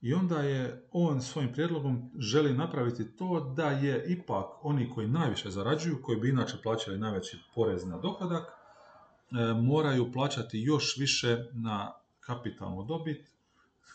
I 0.00 0.14
onda 0.14 0.38
je 0.38 0.88
on 0.92 1.22
svojim 1.22 1.52
prijedlogom 1.52 2.10
želi 2.18 2.54
napraviti 2.54 3.16
to 3.16 3.52
da 3.56 3.70
je 3.70 4.04
ipak 4.08 4.46
oni 4.62 4.90
koji 4.94 5.08
najviše 5.08 5.50
zarađuju, 5.50 6.02
koji 6.02 6.20
bi 6.20 6.28
inače 6.28 6.56
plaćali 6.62 6.98
najveći 6.98 7.38
porez 7.54 7.86
na 7.86 7.98
dohodak, 7.98 8.44
e, 8.44 9.52
moraju 9.54 10.12
plaćati 10.12 10.60
još 10.60 10.96
više 10.96 11.44
na 11.52 11.92
kapitalnu 12.20 12.84
dobit 12.84 13.37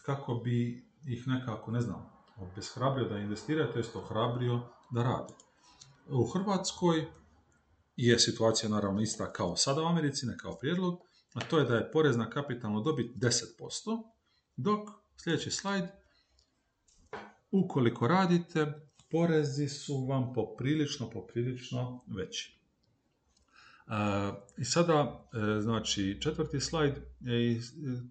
kako 0.06 0.36
bi 0.36 0.86
ih 1.06 1.28
nekako, 1.28 1.72
ne 1.72 1.82
znam, 1.82 2.10
obeshrabrio 2.38 3.10
da 3.10 3.18
investiraju, 3.18 3.72
to 3.74 3.80
jest 3.80 3.96
ohrabrio 3.96 4.62
da 4.92 5.04
rade. 5.04 5.34
U 6.10 6.26
Hrvatskoj 6.26 7.06
je 7.96 8.20
situacija 8.20 8.70
naravno 8.70 9.02
ista 9.02 9.34
kao 9.34 9.56
sada 9.56 9.82
u 9.82 9.86
Americi, 9.86 10.26
ne 10.26 10.38
kao 10.38 10.58
prijedlog, 10.58 11.00
a 11.34 11.40
to 11.40 11.60
je 11.60 11.66
da 11.66 11.76
je 11.76 11.92
porez 11.92 12.18
na 12.18 12.30
kapitalnu 12.30 12.82
dobit 12.82 13.16
10%, 13.16 13.44
dok 14.56 14.90
sljedeći 15.24 15.52
slajd, 15.52 15.86
ukoliko 17.52 18.08
radite, 18.08 18.74
porezi 19.12 19.68
su 19.68 20.06
vam 20.06 20.34
poprilično, 20.34 21.10
poprilično 21.10 22.04
veći. 22.08 22.63
I 24.58 24.66
sada, 24.66 25.28
e, 25.34 25.62
znači, 25.62 26.18
četvrti 26.22 26.60
slajd, 26.60 26.94
i 27.22 27.60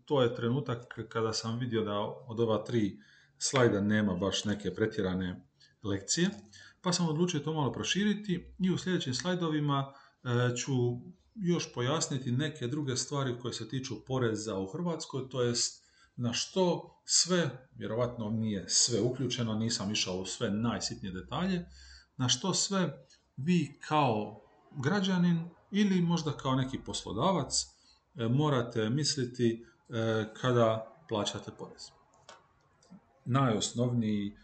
to 0.04 0.22
je 0.22 0.34
trenutak 0.34 1.08
kada 1.08 1.32
sam 1.32 1.58
vidio 1.58 1.84
da 1.84 1.98
od 2.26 2.40
ova 2.40 2.64
tri 2.64 2.98
slajda 3.38 3.80
nema 3.80 4.14
baš 4.14 4.44
neke 4.44 4.74
pretjerane 4.74 5.46
lekcije, 5.82 6.30
pa 6.80 6.92
sam 6.92 7.08
odlučio 7.08 7.40
to 7.40 7.52
malo 7.52 7.72
proširiti 7.72 8.54
i 8.58 8.70
u 8.70 8.78
sljedećim 8.78 9.14
slajdovima 9.14 9.92
e, 10.24 10.56
ću 10.56 10.72
još 11.34 11.72
pojasniti 11.74 12.32
neke 12.32 12.66
druge 12.66 12.96
stvari 12.96 13.38
koje 13.42 13.54
se 13.54 13.68
tiču 13.68 14.04
poreza 14.06 14.58
u 14.58 14.66
Hrvatskoj, 14.66 15.28
to 15.28 15.42
jest 15.42 15.82
na 16.16 16.32
što 16.32 16.94
sve, 17.04 17.68
vjerovatno 17.74 18.30
nije 18.30 18.64
sve 18.68 19.00
uključeno, 19.00 19.54
nisam 19.54 19.92
išao 19.92 20.16
u 20.16 20.26
sve 20.26 20.50
najsitnije 20.50 21.12
detalje, 21.12 21.66
na 22.16 22.28
što 22.28 22.54
sve 22.54 23.06
vi 23.36 23.78
kao 23.88 24.41
građanin 24.76 25.50
ili 25.70 26.00
možda 26.00 26.32
kao 26.32 26.54
neki 26.54 26.78
poslodavac 26.78 27.66
e, 28.14 28.28
morate 28.28 28.90
misliti 28.90 29.66
e, 29.88 30.24
kada 30.40 30.96
plaćate 31.08 31.50
porez. 31.58 31.90
Najosnovniji 33.24 34.36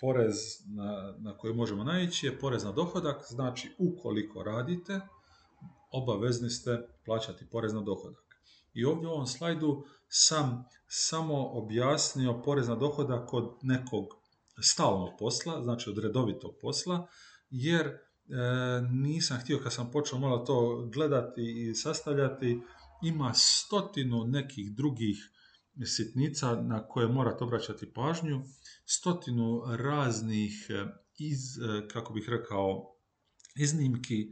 porez 0.00 0.36
na, 0.66 1.14
na 1.18 1.38
koji 1.38 1.54
možemo 1.54 1.84
naići 1.84 2.26
je 2.26 2.38
porez 2.38 2.64
na 2.64 2.72
dohodak, 2.72 3.24
znači 3.28 3.74
ukoliko 3.78 4.42
radite, 4.42 5.00
obavezni 5.90 6.50
ste 6.50 6.88
plaćati 7.04 7.46
porez 7.50 7.72
na 7.72 7.80
dohodak. 7.80 8.24
I 8.74 8.84
ovdje 8.84 9.08
u 9.08 9.12
ovom 9.12 9.26
slajdu 9.26 9.84
sam 10.08 10.64
samo 10.86 11.48
objasnio 11.52 12.42
porez 12.44 12.68
na 12.68 12.74
dohodak 12.74 13.28
kod 13.28 13.58
nekog 13.62 14.06
stalnog 14.60 15.10
posla, 15.18 15.62
znači 15.62 15.90
od 15.90 15.98
redovitog 15.98 16.54
posla, 16.60 17.06
jer 17.50 17.86
e, 17.86 17.98
nisam 18.90 19.38
htio 19.40 19.58
kad 19.62 19.72
sam 19.72 19.90
počeo 19.90 20.18
malo 20.18 20.38
to 20.38 20.88
gledati 20.92 21.68
i 21.70 21.74
sastavljati, 21.74 22.60
ima 23.02 23.32
stotinu 23.34 24.24
nekih 24.24 24.72
drugih 24.72 25.16
sitnica 25.86 26.62
na 26.62 26.88
koje 26.88 27.08
morate 27.08 27.44
obraćati 27.44 27.92
pažnju, 27.92 28.42
stotinu 28.84 29.62
raznih 29.76 30.52
e, 30.70 30.86
iz, 31.18 31.58
e, 31.58 31.88
kako 31.88 32.12
bih 32.12 32.28
rekao, 32.28 32.94
iznimki, 33.56 34.20
e, 34.20 34.28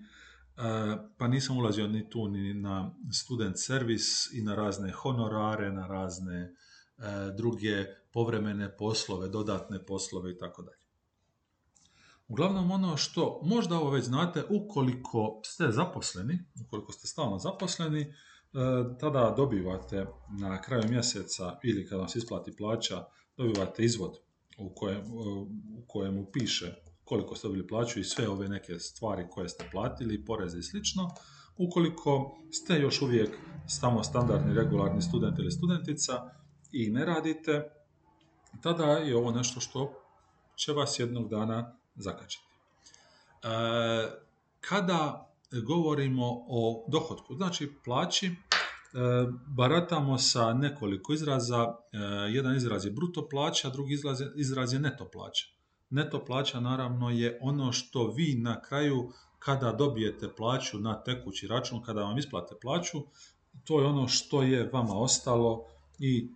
pa 1.18 1.28
nisam 1.28 1.58
ulazio 1.58 1.86
ni 1.86 2.10
tu 2.10 2.28
ni 2.28 2.54
na 2.54 2.94
student 3.12 3.54
servis 3.58 4.32
i 4.32 4.42
na 4.42 4.54
razne 4.54 4.92
honorare, 4.92 5.72
na 5.72 5.86
razne 5.86 6.54
druge 7.36 7.84
povremene 8.12 8.76
poslove, 8.76 9.28
dodatne 9.28 9.84
poslove 9.86 10.30
i 10.32 10.38
tako 10.38 10.62
dalje. 10.62 10.85
Uglavnom 12.28 12.70
ono 12.70 12.96
što 12.96 13.40
možda 13.42 13.76
ovo 13.76 13.90
već 13.90 14.04
znate, 14.04 14.44
ukoliko 14.50 15.40
ste 15.44 15.70
zaposleni, 15.70 16.38
ukoliko 16.66 16.92
ste 16.92 17.06
stalno 17.06 17.38
zaposleni, 17.38 18.14
E, 18.56 18.98
tada 19.00 19.34
dobivate 19.36 20.06
na 20.40 20.62
kraju 20.62 20.88
mjeseca 20.88 21.58
ili 21.62 21.86
kada 21.88 21.98
vam 21.98 22.08
se 22.08 22.18
isplati 22.18 22.56
plaća, 22.56 23.04
dobivate 23.36 23.84
izvod 23.84 24.18
u 24.58 24.74
kojem, 24.74 25.02
u 25.78 25.84
kojemu 25.86 26.26
piše 26.32 26.74
koliko 27.04 27.36
ste 27.36 27.48
dobili 27.48 27.66
plaću 27.66 28.00
i 28.00 28.04
sve 28.04 28.28
ove 28.28 28.48
neke 28.48 28.78
stvari 28.78 29.26
koje 29.30 29.48
ste 29.48 29.68
platili, 29.72 30.24
poreze 30.24 30.58
i 30.58 30.62
slično. 30.62 31.10
Ukoliko 31.56 32.38
ste 32.50 32.80
još 32.80 33.02
uvijek 33.02 33.30
samo 33.66 34.04
standardni 34.04 34.54
regularni 34.54 35.02
student 35.02 35.38
ili 35.38 35.50
studentica 35.50 36.30
i 36.72 36.90
ne 36.90 37.04
radite, 37.04 37.70
tada 38.62 38.84
je 38.84 39.16
ovo 39.16 39.30
nešto 39.30 39.60
što 39.60 39.92
će 40.56 40.72
vas 40.72 40.98
jednog 40.98 41.28
dana 41.28 41.75
zakačiti. 41.96 42.44
E, 43.42 43.48
kada 44.60 45.30
govorimo 45.52 46.44
o 46.48 46.84
dohodku, 46.88 47.34
znači 47.34 47.72
plaći, 47.84 48.26
e, 48.26 48.32
baratamo 49.46 50.18
sa 50.18 50.54
nekoliko 50.54 51.12
izraza. 51.12 51.74
E, 51.92 51.98
jedan 52.30 52.56
izraz 52.56 52.84
je 52.84 52.90
bruto 52.90 53.28
plaća, 53.28 53.70
drugi 53.70 53.94
izraz 53.94 54.20
je, 54.20 54.32
izraz 54.36 54.72
je 54.72 54.78
neto 54.78 55.08
plaća. 55.12 55.46
Neto 55.90 56.24
plaća 56.24 56.60
naravno 56.60 57.10
je 57.10 57.38
ono 57.42 57.72
što 57.72 58.06
vi 58.06 58.34
na 58.34 58.62
kraju 58.62 59.12
kada 59.38 59.72
dobijete 59.72 60.28
plaću 60.36 60.78
na 60.78 61.02
tekući 61.02 61.48
račun, 61.48 61.82
kada 61.82 62.02
vam 62.02 62.18
isplate 62.18 62.54
plaću, 62.62 62.98
to 63.64 63.80
je 63.80 63.86
ono 63.86 64.08
što 64.08 64.42
je 64.42 64.70
vama 64.72 64.98
ostalo 64.98 65.64
i 65.98 66.30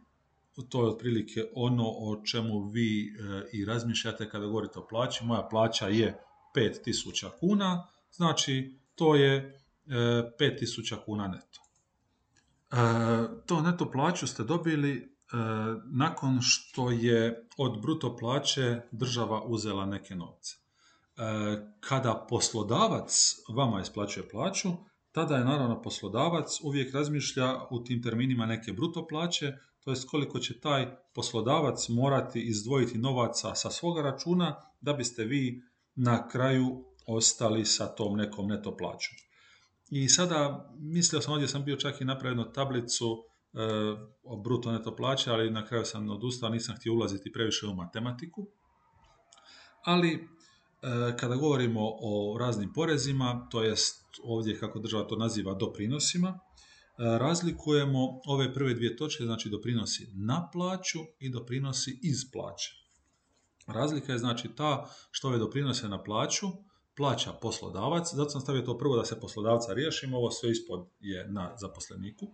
to 0.69 0.83
je 0.83 0.89
otprilike 0.89 1.45
ono 1.55 1.85
o 1.89 2.23
čemu 2.25 2.69
vi 2.69 3.07
e, 3.07 3.49
i 3.53 3.65
razmišljate 3.65 4.31
kada 4.31 4.47
govorite 4.47 4.79
o 4.79 4.87
plaći. 4.87 5.25
Moja 5.25 5.49
plaća 5.51 5.89
je 5.89 6.21
5000 6.57 7.29
kuna, 7.41 7.87
znači 8.13 8.79
to 8.95 9.15
je 9.15 9.61
5000 9.87 10.95
e, 10.95 11.05
kuna 11.05 11.29
neto. 11.29 11.61
E, 12.71 12.77
to 13.47 13.61
neto 13.61 13.91
plaću 13.91 14.27
ste 14.27 14.45
dobili 14.45 15.11
nakon 15.85 16.39
što 16.43 16.91
je 16.91 17.49
od 17.57 17.83
bruto 17.83 18.17
plaće 18.17 18.81
država 18.91 19.45
uzela 19.45 19.87
neke 19.87 20.15
novce. 20.15 20.57
Kada 21.81 22.27
poslodavac 22.29 23.37
vama 23.49 23.81
isplaćuje 23.81 24.29
plaću, 24.29 24.69
tada 25.13 25.37
je 25.37 25.45
naravno 25.45 25.83
poslodavac 25.83 26.61
uvijek 26.63 26.95
razmišlja 26.95 27.61
u 27.71 27.85
tim 27.85 28.03
terminima 28.03 28.47
neke 28.47 28.73
bruto 28.73 29.07
plaće, 29.07 29.53
to 29.85 29.91
jest 29.91 30.09
koliko 30.09 30.39
će 30.39 30.61
taj 30.61 30.97
poslodavac 31.15 31.89
morati 31.89 32.41
izdvojiti 32.41 32.99
novaca 32.99 33.55
sa 33.55 33.71
svoga 33.71 34.03
računa 34.03 34.57
da 34.81 34.93
biste 34.93 35.25
vi 35.25 35.63
na 35.95 36.29
kraju 36.29 36.85
ostali 37.07 37.65
sa 37.65 37.87
tom 37.87 38.17
nekom 38.17 38.47
neto 38.47 38.77
plaćom. 38.77 39.15
I 39.91 40.09
sada, 40.09 40.71
mislio 40.79 41.21
sam 41.21 41.33
ovdje, 41.33 41.49
sam 41.49 41.65
bio 41.65 41.77
čak 41.77 42.01
i 42.01 42.05
napravio 42.05 42.45
tablicu 42.45 43.25
e, 43.53 43.59
o 44.23 44.37
bruto 44.37 44.73
neto 44.73 44.97
plaće, 44.97 45.31
ali 45.31 45.51
na 45.51 45.67
kraju 45.67 45.85
sam 45.85 46.11
odustao, 46.11 46.51
nisam 46.51 46.77
htio 46.77 46.95
ulaziti 46.95 47.33
previše 47.33 47.67
u 47.67 47.75
matematiku. 47.75 48.47
Ali, 49.85 50.15
e, 50.15 51.17
kada 51.17 51.37
govorimo 51.37 51.81
o 51.83 52.37
raznim 52.39 52.73
porezima, 52.73 53.49
to 53.51 53.63
jest 53.63 54.05
ovdje 54.25 54.59
kako 54.59 54.79
država 54.79 55.05
to 55.05 55.17
naziva 55.17 55.55
doprinosima, 55.55 56.39
razlikujemo 57.01 58.21
ove 58.27 58.55
prve 58.55 58.75
dvije 58.75 58.97
točke, 58.97 59.25
znači 59.25 59.49
doprinosi 59.49 60.09
na 60.15 60.49
plaću 60.53 60.99
i 61.19 61.31
doprinosi 61.31 61.99
iz 62.03 62.31
plaće. 62.33 62.81
Razlika 63.67 64.13
je 64.13 64.19
znači 64.19 64.49
ta 64.57 64.91
što 65.11 65.29
ove 65.29 65.39
doprinose 65.39 65.89
na 65.89 66.03
plaću 66.03 66.47
plaća 66.97 67.33
poslodavac, 67.33 68.15
zato 68.15 68.31
sam 68.31 68.41
stavio 68.41 68.63
to 68.63 68.79
prvo 68.79 68.97
da 68.97 69.05
se 69.05 69.21
poslodavca 69.21 69.73
riješimo, 69.73 70.17
ovo 70.17 70.31
sve 70.31 70.51
ispod 70.51 70.89
je 71.01 71.29
na 71.29 71.57
zaposleniku. 71.57 72.27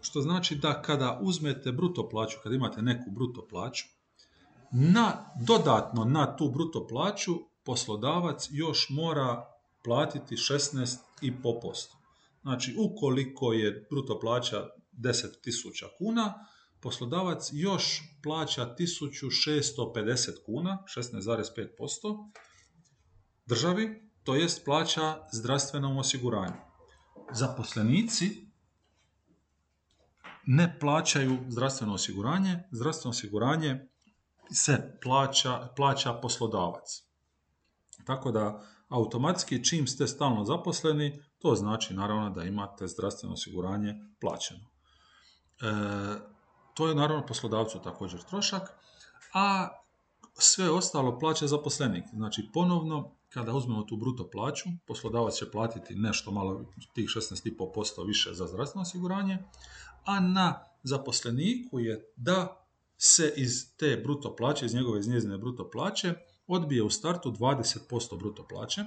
Što 0.00 0.20
znači 0.20 0.54
da 0.54 0.82
kada 0.82 1.18
uzmete 1.22 1.72
bruto 1.72 2.08
plaću, 2.08 2.38
kada 2.42 2.56
imate 2.56 2.82
neku 2.82 3.10
bruto 3.10 3.46
plaću, 3.50 3.84
na, 4.72 5.34
dodatno 5.46 6.04
na 6.04 6.36
tu 6.36 6.50
bruto 6.50 6.86
plaću 6.86 7.32
poslodavac 7.64 8.48
još 8.50 8.86
mora 8.90 9.46
platiti 9.84 10.36
16,5%. 10.36 11.99
Znači, 12.42 12.74
ukoliko 12.78 13.52
je 13.52 13.86
bruto 13.90 14.20
plaća 14.20 14.68
10.000 14.92 15.86
kuna, 15.98 16.46
poslodavac 16.80 17.50
još 17.52 18.02
plaća 18.22 18.74
1650 18.78 20.44
kuna, 20.46 20.84
16,5% 20.96 22.30
državi, 23.46 24.10
to 24.24 24.34
jest 24.34 24.64
plaća 24.64 25.26
zdravstvenom 25.32 25.98
osiguranju. 25.98 26.56
Zaposlenici 27.32 28.50
ne 30.46 30.78
plaćaju 30.80 31.38
zdravstveno 31.48 31.94
osiguranje, 31.94 32.58
zdravstveno 32.70 33.10
osiguranje 33.10 33.88
se 34.52 34.98
plaća, 35.02 35.68
plaća 35.76 36.12
poslodavac. 36.12 37.02
Tako 38.04 38.32
da 38.32 38.66
automatski 38.88 39.64
čim 39.64 39.86
ste 39.86 40.06
stalno 40.06 40.44
zaposleni, 40.44 41.22
to 41.40 41.54
znači 41.54 41.94
naravno 41.94 42.30
da 42.30 42.44
imate 42.44 42.86
zdravstveno 42.86 43.34
osiguranje 43.34 43.94
plaćeno. 44.20 44.60
E, 44.60 45.64
to 46.74 46.88
je 46.88 46.94
naravno 46.94 47.26
poslodavcu 47.26 47.78
također 47.82 48.22
trošak, 48.22 48.62
a 49.34 49.68
sve 50.34 50.70
ostalo 50.70 51.18
plaća 51.18 51.46
zaposlenik. 51.46 52.04
Znači 52.12 52.50
ponovno, 52.52 53.10
kada 53.28 53.52
uzmemo 53.52 53.82
tu 53.82 53.96
bruto 53.96 54.30
plaću, 54.30 54.68
poslodavac 54.86 55.34
će 55.34 55.50
platiti 55.50 55.94
nešto 55.94 56.30
malo, 56.30 56.64
tih 56.94 57.08
16,5% 57.08 58.06
više 58.06 58.34
za 58.34 58.46
zdravstveno 58.46 58.82
osiguranje, 58.82 59.38
a 60.04 60.20
na 60.20 60.64
zaposleniku 60.82 61.80
je 61.80 62.12
da 62.16 62.66
se 62.96 63.32
iz 63.36 63.76
te 63.76 64.00
bruto 64.04 64.36
plaće, 64.36 64.66
iz 64.66 64.74
njegove 64.74 65.00
iz 65.00 65.08
njezine 65.08 65.38
bruto 65.38 65.70
plaće, 65.70 66.14
odbije 66.46 66.82
u 66.82 66.90
startu 66.90 67.30
20% 67.30 68.18
bruto 68.18 68.46
plaće 68.48 68.84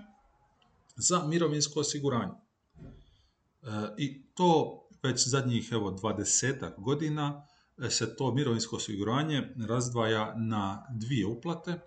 za 0.96 1.28
mirovinsko 1.28 1.80
osiguranje. 1.80 2.34
E, 2.34 3.68
I 3.98 4.24
to 4.34 4.80
već 5.04 5.28
zadnjih 5.28 5.70
evo 5.72 5.92
20 5.92 6.72
godina 6.78 7.48
e, 7.78 7.90
se 7.90 8.16
to 8.16 8.34
mirovinsko 8.34 8.76
osiguranje 8.76 9.54
razdvaja 9.68 10.36
na 10.38 10.88
dvije 10.92 11.26
uplate. 11.26 11.80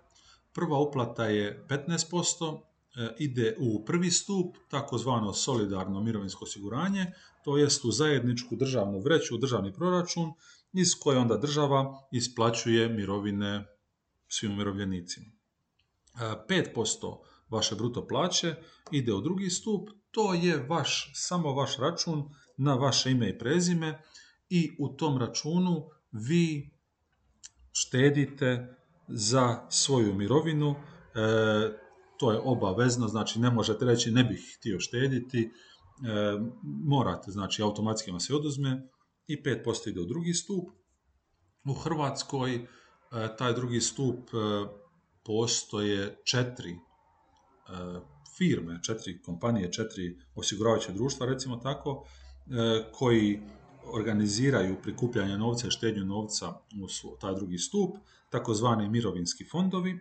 Prva 0.53 0.79
uplata 0.79 1.25
je 1.25 1.65
15%, 1.69 2.61
e, 2.95 3.15
ide 3.19 3.55
u 3.59 3.85
prvi 3.85 4.11
stup, 4.11 4.57
takozvano 4.69 5.33
solidarno 5.33 6.01
mirovinsko 6.01 6.45
osiguranje, 6.45 7.05
to 7.43 7.57
jest 7.57 7.85
u 7.85 7.91
zajedničku 7.91 8.55
državnu 8.55 8.99
vreću, 8.99 9.35
u 9.35 9.37
državni 9.37 9.73
proračun, 9.73 10.33
iz 10.73 10.95
koje 10.99 11.17
onda 11.17 11.37
država 11.37 12.07
isplaćuje 12.11 12.89
mirovine 12.89 13.65
svim 14.27 14.51
umirovljenicima. 14.51 15.25
5% 16.49 17.17
vaše 17.49 17.75
bruto 17.75 18.07
plaće 18.07 18.55
ide 18.91 19.13
u 19.13 19.21
drugi 19.21 19.49
stup, 19.49 19.89
to 20.11 20.33
je 20.33 20.65
vaš, 20.69 21.11
samo 21.13 21.53
vaš 21.53 21.77
račun 21.77 22.23
na 22.57 22.75
vaše 22.75 23.11
ime 23.11 23.29
i 23.29 23.37
prezime 23.37 24.03
i 24.49 24.75
u 24.79 24.89
tom 24.89 25.17
računu 25.17 25.89
vi 26.11 26.69
štedite 27.71 28.75
za 29.07 29.67
svoju 29.69 30.13
mirovinu, 30.13 30.71
e, 30.71 30.77
to 32.19 32.31
je 32.31 32.39
obavezno, 32.43 33.07
znači 33.07 33.39
ne 33.39 33.51
možete 33.51 33.85
reći 33.85 34.11
ne 34.11 34.23
bih 34.23 34.55
htio 34.59 34.79
štediti, 34.79 35.39
e, 35.41 35.49
morate, 36.85 37.31
znači 37.31 37.61
automatski 37.61 38.11
vam 38.11 38.19
se 38.19 38.35
oduzme 38.35 38.89
i 39.27 39.43
5% 39.43 39.89
ide 39.89 40.01
u 40.01 40.05
drugi 40.05 40.33
stup. 40.33 40.69
U 41.69 41.73
Hrvatskoj 41.73 42.55
e, 42.55 42.65
taj 43.37 43.53
drugi 43.53 43.81
stup 43.81 44.29
postoje 45.23 46.17
četiri 46.25 46.86
firme, 48.37 48.79
četiri 48.83 49.21
kompanije, 49.21 49.73
četiri 49.73 50.17
osiguravajuće 50.35 50.91
društva, 50.91 51.25
recimo 51.25 51.57
tako, 51.57 52.05
e, 52.05 52.83
koji 52.91 53.39
organiziraju 53.83 54.81
prikupljanje 54.83 55.37
novca 55.37 55.67
i 55.67 55.71
štednju 55.71 56.05
novca 56.05 56.53
u 56.81 57.17
taj 57.21 57.35
drugi 57.35 57.57
stup, 57.57 57.97
takozvani 58.29 58.89
mirovinski 58.89 59.45
fondovi. 59.45 59.91
E, 59.91 59.99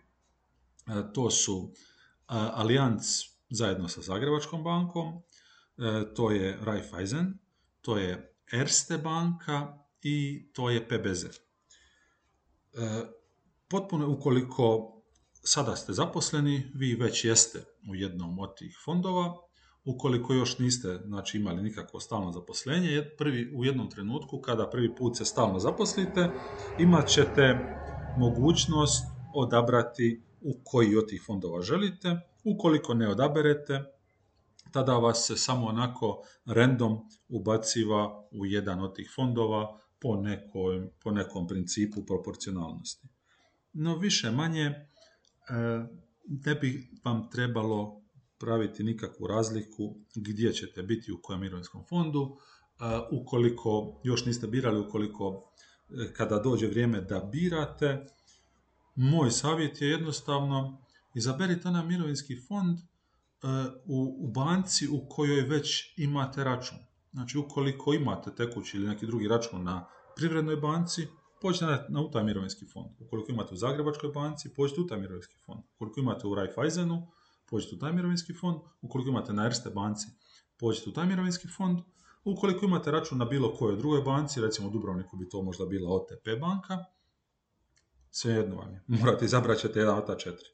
to 1.15 1.31
su 1.31 1.71
e, 1.73 1.75
Allianz 2.29 3.05
zajedno 3.51 3.89
sa 3.89 4.03
Zagrebačkom 4.03 4.65
bankom, 4.65 5.23
to 6.17 6.31
je 6.31 6.59
Raiffeisen, 6.63 7.39
to 7.81 7.99
je 7.99 8.35
Erste 8.53 8.99
banka 8.99 9.79
i 10.03 10.49
to 10.53 10.71
je 10.71 10.89
PBZ. 10.89 11.25
Potpuno 13.69 14.11
ukoliko 14.11 14.96
sada 15.47 15.77
ste 15.77 15.93
zaposleni, 15.93 16.71
vi 16.75 16.95
već 16.95 17.25
jeste 17.25 17.65
u 17.91 17.95
jednom 17.95 18.39
od 18.39 18.57
tih 18.57 18.79
fondova. 18.85 19.35
Ukoliko 19.85 20.35
još 20.35 20.59
niste 20.59 20.99
znači, 21.05 21.39
imali 21.39 21.63
nikakvo 21.63 22.01
stalno 22.01 22.33
zaposlenje, 22.33 23.03
prvi, 23.19 23.53
u 23.57 23.65
jednom 23.65 23.91
trenutku 23.91 24.41
kada 24.41 24.71
prvi 24.71 24.95
put 24.95 25.17
se 25.17 25.25
stalno 25.25 25.59
zaposlite, 25.59 26.31
imat 26.79 27.09
ćete 27.09 27.59
mogućnost 28.19 29.05
odabrati 29.35 30.23
u 30.41 30.61
koji 30.65 30.97
od 30.97 31.09
tih 31.09 31.23
fondova 31.27 31.63
želite. 31.63 32.21
Ukoliko 32.45 32.95
ne 32.95 33.09
odaberete, 33.09 33.85
tada 34.73 34.93
vas 34.93 35.27
se 35.27 35.37
samo 35.37 35.67
onako 35.67 36.23
random 36.47 36.99
ubaciva 37.29 38.29
u 38.31 38.47
jedan 38.47 38.81
od 38.81 38.95
tih 38.95 39.13
fondova 39.15 39.79
po 40.01 40.17
nekom, 40.17 40.89
po 41.03 41.11
nekom 41.11 41.49
principu 41.49 42.07
proporcionalnosti. 42.07 43.09
No 43.73 43.97
više 43.97 44.31
manje 44.31 44.89
ne 46.27 46.55
bi 46.55 46.91
vam 47.05 47.31
trebalo 47.31 48.03
praviti 48.39 48.85
nikakvu 48.85 49.27
razliku 49.27 49.97
gdje 50.15 50.53
ćete 50.53 50.83
biti 50.83 51.13
u 51.13 51.19
kojem 51.23 51.41
mirovinskom 51.41 51.85
fondu. 51.89 52.37
Ukoliko 53.13 54.01
još 54.05 54.25
niste 54.27 54.47
birali, 54.47 54.81
ukoliko 54.81 55.53
e, 55.91 56.13
kada 56.13 56.39
dođe 56.39 56.67
vrijeme 56.67 57.01
da 57.01 57.21
birate, 57.33 58.07
moj 58.95 59.31
savjet 59.31 59.81
je 59.81 59.89
jednostavno 59.89 60.83
izaberite 61.15 61.69
onaj 61.69 61.87
mirovinski 61.87 62.37
fond 62.49 62.79
e, 62.79 62.83
u, 63.87 64.29
banci 64.35 64.89
u 64.89 65.09
kojoj 65.09 65.43
već 65.43 65.95
imate 65.97 66.45
račun. 66.45 66.79
Znači, 67.13 67.39
ukoliko 67.39 67.95
imate 67.95 68.35
tekući 68.35 68.77
ili 68.77 68.89
neki 68.89 69.07
drugi 69.07 69.29
račun 69.29 69.65
na 69.65 69.87
privrednoj 70.17 70.57
banci, 70.57 71.07
pođite 71.41 71.67
na, 71.89 72.01
u 72.01 72.11
taj 72.11 72.25
mirovinski 72.25 72.67
fond. 72.67 72.91
Ukoliko 73.01 73.33
imate 73.33 73.55
u 73.55 73.57
Zagrebačkoj 73.57 74.11
banci, 74.11 74.55
pođite 74.55 74.81
u 74.81 74.87
taj 74.87 74.99
mirovinski 75.01 75.35
fond. 75.47 75.61
Ukoliko 75.75 76.01
imate 76.01 76.27
u 76.27 76.35
Raiffeisenu, 76.35 77.07
pođite 77.51 77.75
u 77.75 77.79
taj 77.79 77.93
mirovinski 77.93 78.35
fond. 78.35 78.57
Ukoliko 78.83 79.11
imate 79.11 79.33
na 79.33 79.45
Erste 79.45 79.71
banci, 79.71 80.07
pođite 80.59 80.91
u 80.91 80.93
taj 80.93 81.07
mirovinski 81.07 81.49
fond. 81.49 81.79
Ukoliko 82.25 82.65
imate 82.65 82.91
račun 82.91 83.19
na 83.19 83.25
bilo 83.25 83.55
kojoj 83.55 83.77
drugoj 83.77 84.03
banci, 84.03 84.41
recimo 84.41 84.69
u 84.69 84.71
Dubrovniku 84.71 85.17
bi 85.17 85.29
to 85.29 85.43
možda 85.43 85.67
bila 85.67 85.95
OTP 85.95 86.41
banka, 86.41 86.85
svejedno 88.11 88.57
vam 88.57 88.73
je. 88.73 88.83
Morate 89.01 89.25
izabrati 89.25 89.61
ćete 89.61 89.79
jedan 89.79 89.99
od 89.99 90.07
ta 90.07 90.17
četiri. 90.17 90.49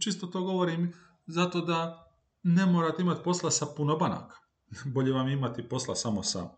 Čisto 0.00 0.26
to 0.26 0.42
govorim 0.42 0.92
zato 1.26 1.60
da 1.60 2.10
ne 2.42 2.66
morate 2.66 3.02
imati 3.02 3.24
posla 3.24 3.50
sa 3.50 3.66
puno 3.76 3.96
banaka. 3.96 4.36
Bolje 4.94 5.12
vam 5.12 5.28
imati 5.28 5.68
posla 5.68 5.94
samo 5.94 6.22
sa 6.22 6.48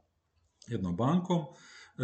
jednom 0.67 0.97
bankom 0.97 1.45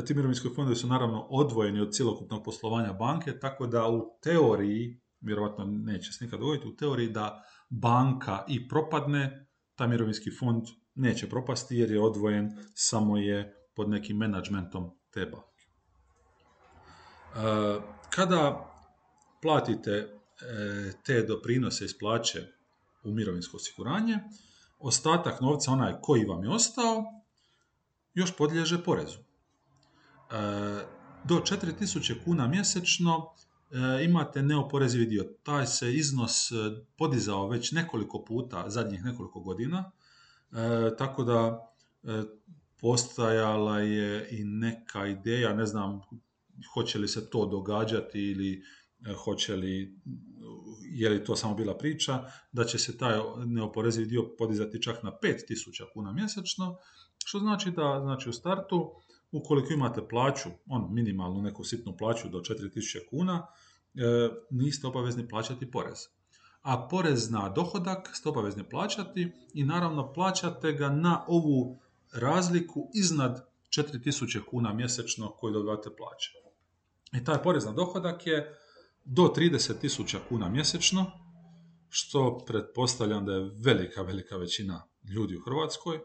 ti 0.01 0.15
mirovinski 0.15 0.49
fondovi 0.55 0.77
su 0.77 0.87
naravno 0.87 1.27
odvojeni 1.31 1.81
od 1.81 1.93
cjelokupnog 1.93 2.45
poslovanja 2.45 2.93
banke, 2.93 3.39
tako 3.39 3.67
da 3.67 3.89
u 3.89 4.19
teoriji, 4.23 5.01
vjerojatno 5.21 5.65
neće 5.65 6.13
se 6.13 6.25
nikad 6.25 6.41
dogoditi, 6.41 6.69
u 6.69 6.77
teoriji 6.77 7.09
da 7.09 7.45
banka 7.71 8.45
i 8.49 8.69
propadne, 8.69 9.47
taj 9.75 9.89
mirovinski 9.89 10.31
fond 10.31 10.63
neće 10.95 11.29
propasti 11.29 11.77
jer 11.77 11.91
je 11.91 12.03
odvojen, 12.03 12.59
samo 12.75 13.17
je 13.17 13.69
pod 13.75 13.91
nekim 13.91 14.17
menadžmentom 14.17 14.91
te 15.11 15.27
banke. 15.27 15.67
E, 17.37 17.81
kada 18.11 18.73
platite 19.43 19.91
e, 19.91 20.09
te 21.05 21.23
doprinose 21.23 21.85
iz 21.85 21.99
plaće 21.99 22.47
u 23.05 23.11
mirovinsko 23.11 23.57
osiguranje, 23.57 24.19
ostatak 24.79 25.41
novca, 25.41 25.73
onaj 25.73 25.93
koji 26.03 26.25
vam 26.25 26.45
je 26.45 26.51
ostao, 26.51 27.05
još 28.15 28.37
podliježe 28.37 28.85
porezu 28.85 29.32
do 31.25 31.35
4000 31.35 32.25
kuna 32.25 32.47
mjesečno 32.47 33.33
e, 33.71 34.05
imate 34.05 34.43
neoporezivi 34.43 35.07
dio. 35.07 35.25
Taj 35.43 35.67
se 35.67 35.95
iznos 35.95 36.51
e, 36.51 36.55
podizao 36.97 37.49
već 37.49 37.73
nekoliko 37.73 38.25
puta 38.25 38.71
zadnjih 38.71 39.05
nekoliko 39.05 39.41
godina, 39.41 39.91
e, 40.53 40.97
tako 40.99 41.25
da 41.25 41.69
postajala 42.81 43.81
je 43.81 44.29
i 44.31 44.45
neka 44.45 45.07
ideja, 45.07 45.55
ne 45.55 45.67
znam 45.67 46.01
hoće 46.75 46.99
li 46.99 47.09
se 47.09 47.31
to 47.31 47.47
događati 47.47 48.21
ili 48.21 48.63
hoće 49.25 49.57
li, 49.57 50.01
je 50.81 51.09
li 51.09 51.25
to 51.25 51.37
samo 51.37 51.55
bila 51.55 51.79
priča, 51.79 52.25
da 52.53 52.65
će 52.65 52.79
se 52.79 52.99
taj 52.99 53.19
neoporezivi 53.47 54.07
dio 54.07 54.35
podizati 54.39 54.83
čak 54.83 55.03
na 55.03 55.13
5000 55.23 55.85
kuna 55.95 56.13
mjesečno, 56.13 56.77
što 57.25 57.39
znači 57.39 57.71
da 57.71 58.01
znači 58.03 58.29
u 58.29 58.33
startu 58.33 58.93
ukoliko 59.33 59.73
imate 59.73 60.09
plaću, 60.09 60.49
on 60.67 60.95
minimalnu 60.95 61.43
neku 61.43 61.65
sitnu 61.65 61.97
plaću 61.97 62.29
do 62.29 62.39
4000 62.39 62.99
kuna, 63.11 63.47
e, 63.95 64.29
niste 64.51 64.87
obavezni 64.87 65.29
plaćati 65.29 65.71
porez. 65.71 65.99
A 66.63 66.89
porez 66.89 67.31
na 67.31 67.49
dohodak 67.49 68.11
ste 68.13 68.29
obavezni 68.29 68.69
plaćati 68.69 69.33
i 69.55 69.65
naravno 69.65 70.13
plaćate 70.13 70.73
ga 70.73 70.89
na 70.89 71.25
ovu 71.29 71.79
razliku 72.13 72.91
iznad 72.95 73.47
4000 73.79 74.45
kuna 74.51 74.73
mjesečno 74.73 75.29
koji 75.29 75.53
dobivate 75.53 75.91
plaće. 75.97 76.31
I 77.21 77.25
taj 77.25 77.43
porez 77.43 77.65
na 77.65 77.73
dohodak 77.73 78.27
je 78.27 78.59
do 79.05 79.23
30.000 79.23 80.19
kuna 80.29 80.49
mjesečno, 80.49 81.11
što 81.89 82.45
pretpostavljam 82.47 83.27
da 83.27 83.33
je 83.33 83.51
velika, 83.57 84.03
velika 84.03 84.37
većina 84.37 84.89
ljudi 85.15 85.37
u 85.37 85.41
Hrvatskoj, 85.41 86.01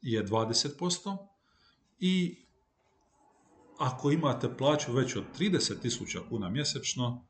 je 0.00 0.26
20%. 0.26 1.16
I 1.98 2.44
ako 3.78 4.10
imate 4.10 4.56
plaću 4.56 4.92
već 4.92 5.16
od 5.16 5.24
30.000 5.38 6.28
kuna 6.28 6.48
mjesečno, 6.48 7.26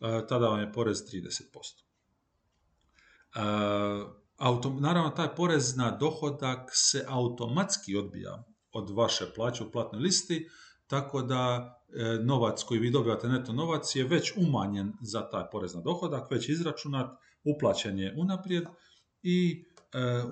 e, 0.00 0.26
tada 0.28 0.48
vam 0.48 0.60
je 0.60 0.72
porez 0.72 0.98
30%. 0.98 1.84
E, 3.34 3.40
naravno, 4.80 5.10
taj 5.10 5.34
porez 5.34 5.76
na 5.76 5.90
dohodak 5.90 6.70
se 6.72 7.04
automatski 7.08 7.96
odbija 7.96 8.44
od 8.72 8.90
vaše 8.90 9.26
plaće 9.34 9.64
u 9.64 9.70
platnoj 9.70 10.00
listi, 10.00 10.48
tako 10.86 11.22
da 11.22 11.74
e, 11.88 12.18
novac 12.24 12.62
koji 12.62 12.80
vi 12.80 12.90
dobivate, 12.90 13.28
neto 13.28 13.52
novac, 13.52 13.96
je 13.96 14.04
već 14.04 14.32
umanjen 14.36 14.92
za 15.00 15.30
taj 15.30 15.50
porez 15.52 15.74
na 15.74 15.80
dohodak, 15.80 16.30
već 16.30 16.48
izračunat, 16.48 17.18
uplaćen 17.44 17.98
je 17.98 18.14
unaprijed 18.18 18.64
i 19.22 19.64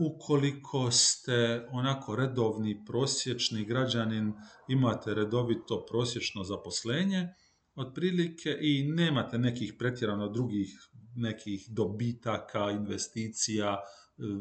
ukoliko 0.01 0.91
ste 0.91 1.69
onako 1.73 2.17
redovni 2.17 2.85
prosječni 2.87 3.65
građanin, 3.65 4.33
imate 4.69 5.15
redovito 5.15 5.87
prosječno 5.91 6.45
zaposlenje, 6.45 7.29
otprilike 7.75 8.59
i 8.61 8.93
nemate 8.93 9.39
nekih 9.39 9.75
pretjerano 9.79 10.29
drugih 10.29 10.69
nekih 11.17 11.67
dobitaka, 11.71 12.71
investicija, 12.71 13.79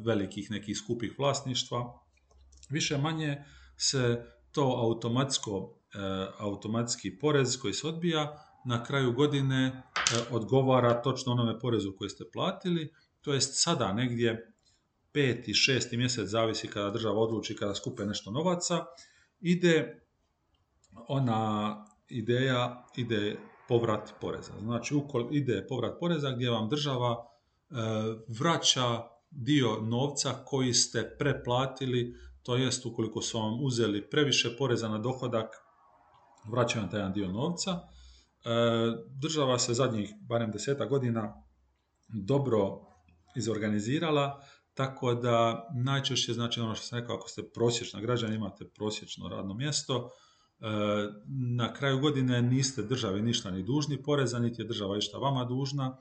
velikih 0.06 0.52
nekih 0.52 0.78
skupih 0.78 1.16
vlasništva. 1.20 2.00
Više 2.70 2.98
manje 2.98 3.44
se 3.78 4.26
to 4.52 4.80
automatsko, 4.82 5.80
e, 5.94 6.28
automatski 6.40 7.18
porez 7.20 7.60
koji 7.60 7.74
se 7.74 7.88
odbija 7.88 8.46
na 8.66 8.84
kraju 8.84 9.14
godine 9.14 9.66
e, 9.66 9.82
odgovara 10.32 11.02
točno 11.02 11.32
onome 11.32 11.60
porezu 11.60 11.94
koji 11.98 12.10
ste 12.10 12.24
platili, 12.34 12.94
to 13.22 13.34
jest 13.34 13.64
sada 13.64 13.94
negdje 13.94 14.55
peti, 15.16 15.54
šesti 15.54 15.98
mjesec, 15.98 16.30
zavisi 16.30 16.68
kada 16.68 16.90
država 16.92 17.20
odluči, 17.20 17.56
kada 17.56 17.76
skupe 17.76 18.06
nešto 18.06 18.32
novaca, 18.32 18.86
ide 19.40 20.02
ona 21.08 21.76
ideja, 22.10 22.86
ide 22.96 23.38
povrat 23.68 24.14
poreza. 24.22 24.54
Znači, 24.60 24.96
ide 25.32 25.66
povrat 25.70 26.00
poreza 26.00 26.32
gdje 26.32 26.50
vam 26.50 26.70
država 26.70 27.16
e, 27.16 27.76
vraća 28.40 29.02
dio 29.32 29.82
novca 29.82 30.34
koji 30.46 30.74
ste 30.74 31.16
preplatili, 31.20 32.16
to 32.44 32.56
jest 32.56 32.86
ukoliko 32.86 33.22
su 33.22 33.40
vam 33.40 33.64
uzeli 33.64 34.10
previše 34.10 34.58
poreza 34.58 34.90
na 34.90 34.98
dohodak, 34.98 35.56
vraćaju 36.52 36.82
vam 36.82 36.92
taj 36.92 37.00
jedan 37.00 37.14
dio 37.14 37.32
novca. 37.32 37.72
E, 37.72 37.80
država 39.22 39.60
se 39.60 39.74
zadnjih 39.74 40.14
barem 40.22 40.52
deseta 40.52 40.86
godina 40.86 41.44
dobro 42.08 42.82
izorganizirala, 43.36 44.42
tako 44.76 45.14
da 45.14 45.68
najčešće, 45.76 46.34
znači 46.34 46.60
ono 46.60 46.76
što 46.76 46.86
sam 46.86 47.00
rekao, 47.00 47.16
ako 47.16 47.30
ste 47.30 47.44
prosječna 47.54 48.02
građana, 48.02 48.36
imate 48.36 48.66
prosječno 48.66 49.30
radno 49.30 49.54
mjesto, 49.54 50.10
e, 50.60 50.66
na 51.56 51.74
kraju 51.74 52.00
godine 52.00 52.42
niste 52.42 52.84
državi 52.84 53.22
ništa 53.22 53.52
ni 53.52 53.64
dužni 53.64 54.04
poreza, 54.04 54.40
niti 54.40 54.62
je 54.62 54.66
država 54.66 54.98
išta 54.98 55.18
vama 55.18 55.46
dužna, 55.46 55.98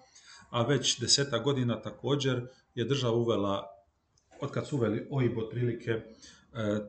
a 0.51 0.63
već 0.63 1.01
deseta 1.01 1.39
godina 1.39 1.83
također 1.83 2.47
je 2.75 2.85
država 2.85 3.15
uvela, 3.15 3.67
od 4.41 4.51
kad 4.51 4.67
su 4.67 4.77
uveli 4.77 5.09
OIB 5.11 5.39
otprilike, 5.39 5.91
e, 5.91 6.03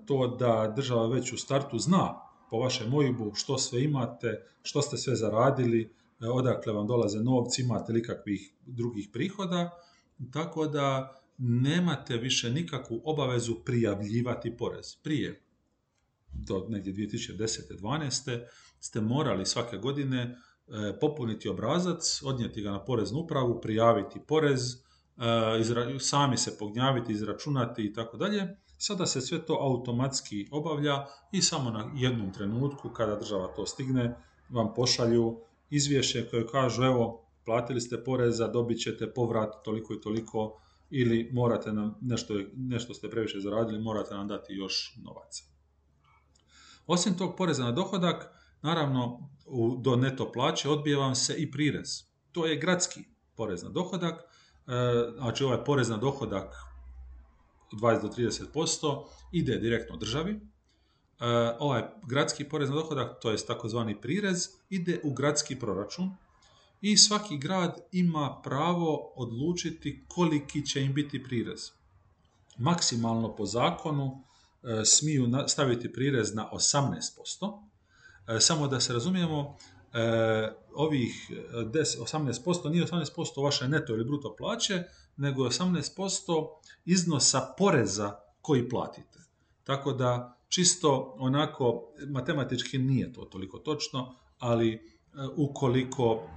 to 0.05 0.27
da 0.39 0.73
država 0.75 1.07
već 1.07 1.33
u 1.33 1.37
startu 1.37 1.79
zna 1.79 2.13
po 2.49 2.57
vašem 2.57 2.93
OIB-u 2.93 3.31
što 3.35 3.57
sve 3.57 3.83
imate, 3.83 4.45
što 4.61 4.81
ste 4.81 4.97
sve 4.97 5.15
zaradili, 5.15 5.81
e, 6.21 6.27
odakle 6.27 6.73
vam 6.73 6.87
dolaze 6.87 7.19
novci, 7.19 7.61
imate 7.61 7.93
li 7.93 8.03
kakvih 8.03 8.53
drugih 8.65 9.09
prihoda, 9.13 9.69
tako 10.33 10.67
da 10.67 11.15
nemate 11.37 12.17
više 12.17 12.51
nikakvu 12.51 13.01
obavezu 13.03 13.55
prijavljivati 13.65 14.57
porez. 14.57 14.95
Prije, 14.95 15.41
do 16.33 16.65
negdje 16.69 16.93
2010. 16.93 17.79
12. 17.81 18.45
ste 18.79 19.01
morali 19.01 19.45
svake 19.45 19.77
godine 19.77 20.21
e, 20.21 20.99
popuniti 20.99 21.49
obrazac, 21.49 22.21
odnijeti 22.23 22.61
ga 22.61 22.71
na 22.71 22.85
poreznu 22.85 23.19
upravu, 23.19 23.61
prijaviti 23.61 24.19
porez, 24.27 24.73
e, 24.73 24.79
sami 25.99 26.37
se 26.37 26.57
pognjaviti, 26.57 27.11
izračunati 27.11 27.85
i 27.85 27.93
tako 27.93 28.17
dalje. 28.17 28.57
Sada 28.77 29.05
se 29.05 29.21
sve 29.21 29.45
to 29.45 29.57
automatski 29.61 30.47
obavlja 30.51 31.05
i 31.31 31.41
samo 31.41 31.69
na 31.69 31.91
jednom 31.95 32.33
trenutku 32.33 32.89
kada 32.89 33.15
država 33.15 33.47
to 33.55 33.65
stigne 33.65 34.15
vam 34.49 34.73
pošalju 34.73 35.37
izvješće 35.69 36.29
koje 36.29 36.47
kažu 36.47 36.83
evo 36.83 37.25
platili 37.45 37.81
ste 37.81 38.03
poreza, 38.03 38.47
dobit 38.47 38.79
ćete 38.79 39.13
povrat 39.13 39.53
toliko 39.63 39.93
i 39.93 40.01
toliko 40.01 40.61
ili 40.89 41.29
morate 41.33 41.73
nam, 41.73 41.95
nešto, 42.01 42.33
nešto 42.55 42.93
ste 42.93 43.09
previše 43.09 43.39
zaradili, 43.39 43.79
morate 43.79 44.13
nam 44.13 44.27
dati 44.27 44.53
još 44.53 44.97
novaca. 45.03 45.43
Osim 46.87 47.17
tog 47.17 47.35
poreza 47.37 47.63
na 47.63 47.71
dohodak, 47.71 48.31
naravno 48.61 49.29
u, 49.45 49.77
do 49.81 49.95
neto 49.95 50.31
plaće 50.31 50.69
odbije 50.69 50.97
vam 50.97 51.15
se 51.15 51.35
i 51.37 51.51
prirez. 51.51 52.03
To 52.31 52.45
je 52.45 52.55
gradski 52.55 53.03
porez 53.35 53.63
na 53.63 53.69
dohodak, 53.69 54.19
e, 54.19 54.23
znači 55.17 55.43
ovaj 55.43 55.63
porez 55.63 55.89
na 55.89 55.97
dohodak 55.97 56.55
20 57.71 58.01
do 58.01 58.07
30% 58.07 59.05
ide 59.31 59.57
direktno 59.57 59.97
državi. 59.97 60.31
E, 60.31 60.39
ovaj 61.59 61.83
gradski 62.07 62.43
porez 62.49 62.69
na 62.69 62.75
dohodak, 62.75 63.21
to 63.21 63.31
je 63.31 63.45
takozvani 63.45 64.01
prirez, 64.01 64.47
ide 64.69 64.99
u 65.03 65.13
gradski 65.13 65.59
proračun 65.59 66.11
i 66.87 66.97
svaki 66.97 67.37
grad 67.37 67.79
ima 67.91 68.41
pravo 68.43 69.13
odlučiti 69.15 70.05
koliki 70.07 70.65
će 70.65 70.81
im 70.81 70.93
biti 70.93 71.23
prirez. 71.23 71.71
Maksimalno 72.57 73.35
po 73.35 73.45
zakonu 73.45 74.23
e, 74.63 74.85
smiju 74.85 75.27
staviti 75.47 75.93
prirez 75.93 76.35
na 76.35 76.49
18%. 76.53 76.97
E, 78.27 78.39
samo 78.39 78.67
da 78.67 78.79
se 78.79 78.93
razumijemo, 78.93 79.57
e, 79.93 80.53
ovih 80.73 81.31
18% 81.99 82.69
nije 82.69 82.85
18% 82.85 83.43
vaše 83.43 83.67
neto 83.67 83.93
ili 83.93 84.05
bruto 84.05 84.35
plaće, 84.37 84.83
nego 85.17 85.43
18% 85.43 86.47
iznosa 86.85 87.53
poreza 87.57 88.15
koji 88.41 88.69
platite. 88.69 89.19
Tako 89.63 89.93
da 89.93 90.37
čisto 90.49 91.15
onako 91.19 91.93
matematički 92.07 92.77
nije 92.77 93.13
to 93.13 93.25
toliko 93.25 93.59
točno, 93.59 94.15
ali 94.39 94.95
ukoliko 95.35 96.27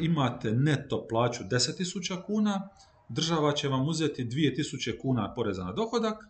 imate 0.00 0.52
neto 0.52 1.06
plaću 1.08 1.44
10.000 1.44 2.22
kuna, 2.26 2.68
država 3.08 3.52
će 3.52 3.68
vam 3.68 3.88
uzeti 3.88 4.24
2.000 4.24 5.00
kuna 5.00 5.34
poreza 5.34 5.64
na 5.64 5.72
dohodak, 5.72 6.24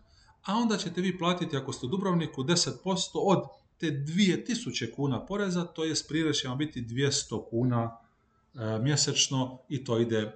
a 0.45 0.55
onda 0.55 0.77
ćete 0.77 1.01
vi 1.01 1.17
platiti 1.17 1.57
ako 1.57 1.73
ste 1.73 1.85
u 1.85 1.89
Dubrovniku 1.89 2.43
10% 2.43 2.71
od 3.13 3.43
te 3.77 3.87
2000 3.87 4.95
kuna 4.95 5.25
poreza, 5.25 5.63
to 5.65 5.83
je 5.83 5.93
prirez 6.07 6.35
će 6.35 6.47
vam 6.47 6.57
biti 6.57 6.81
200 6.81 7.49
kuna 7.49 7.97
e, 8.53 8.79
mjesečno 8.79 9.59
i 9.69 9.83
to 9.83 9.99
ide 9.99 10.17
e, 10.17 10.31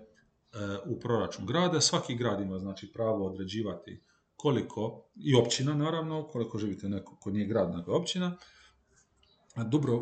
u 0.85 0.99
proračun 0.99 1.45
grada. 1.45 1.81
Svaki 1.81 2.15
grad 2.15 2.41
ima 2.41 2.59
znači 2.59 2.93
pravo 2.93 3.25
određivati 3.27 4.01
koliko, 4.35 5.03
i 5.15 5.35
općina 5.35 5.73
naravno, 5.73 6.27
koliko 6.27 6.57
živite 6.57 6.89
neko 6.89 7.15
ko 7.15 7.31
nije 7.31 7.45
grad 7.45 7.71
nego 7.71 7.97
općina. 7.97 8.37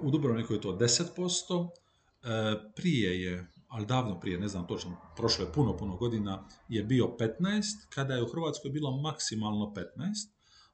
u 0.01 0.11
Dubrovniku 0.11 0.53
je 0.53 0.61
to 0.61 0.77
10%, 0.77 1.69
E, 1.69 1.84
prije 2.75 3.21
je, 3.21 3.51
ali 3.67 3.85
davno 3.85 4.19
prije, 4.19 4.39
ne 4.39 4.47
znam 4.47 4.67
točno, 4.67 4.97
prošlo 5.15 5.45
je 5.45 5.51
puno, 5.51 5.77
puno 5.77 5.95
godina, 5.95 6.47
je 6.69 6.83
bio 6.83 7.05
15, 7.19 7.63
kada 7.89 8.13
je 8.13 8.23
u 8.23 8.27
Hrvatskoj 8.27 8.71
bilo 8.71 8.97
maksimalno 8.97 9.73
15, 9.75 9.85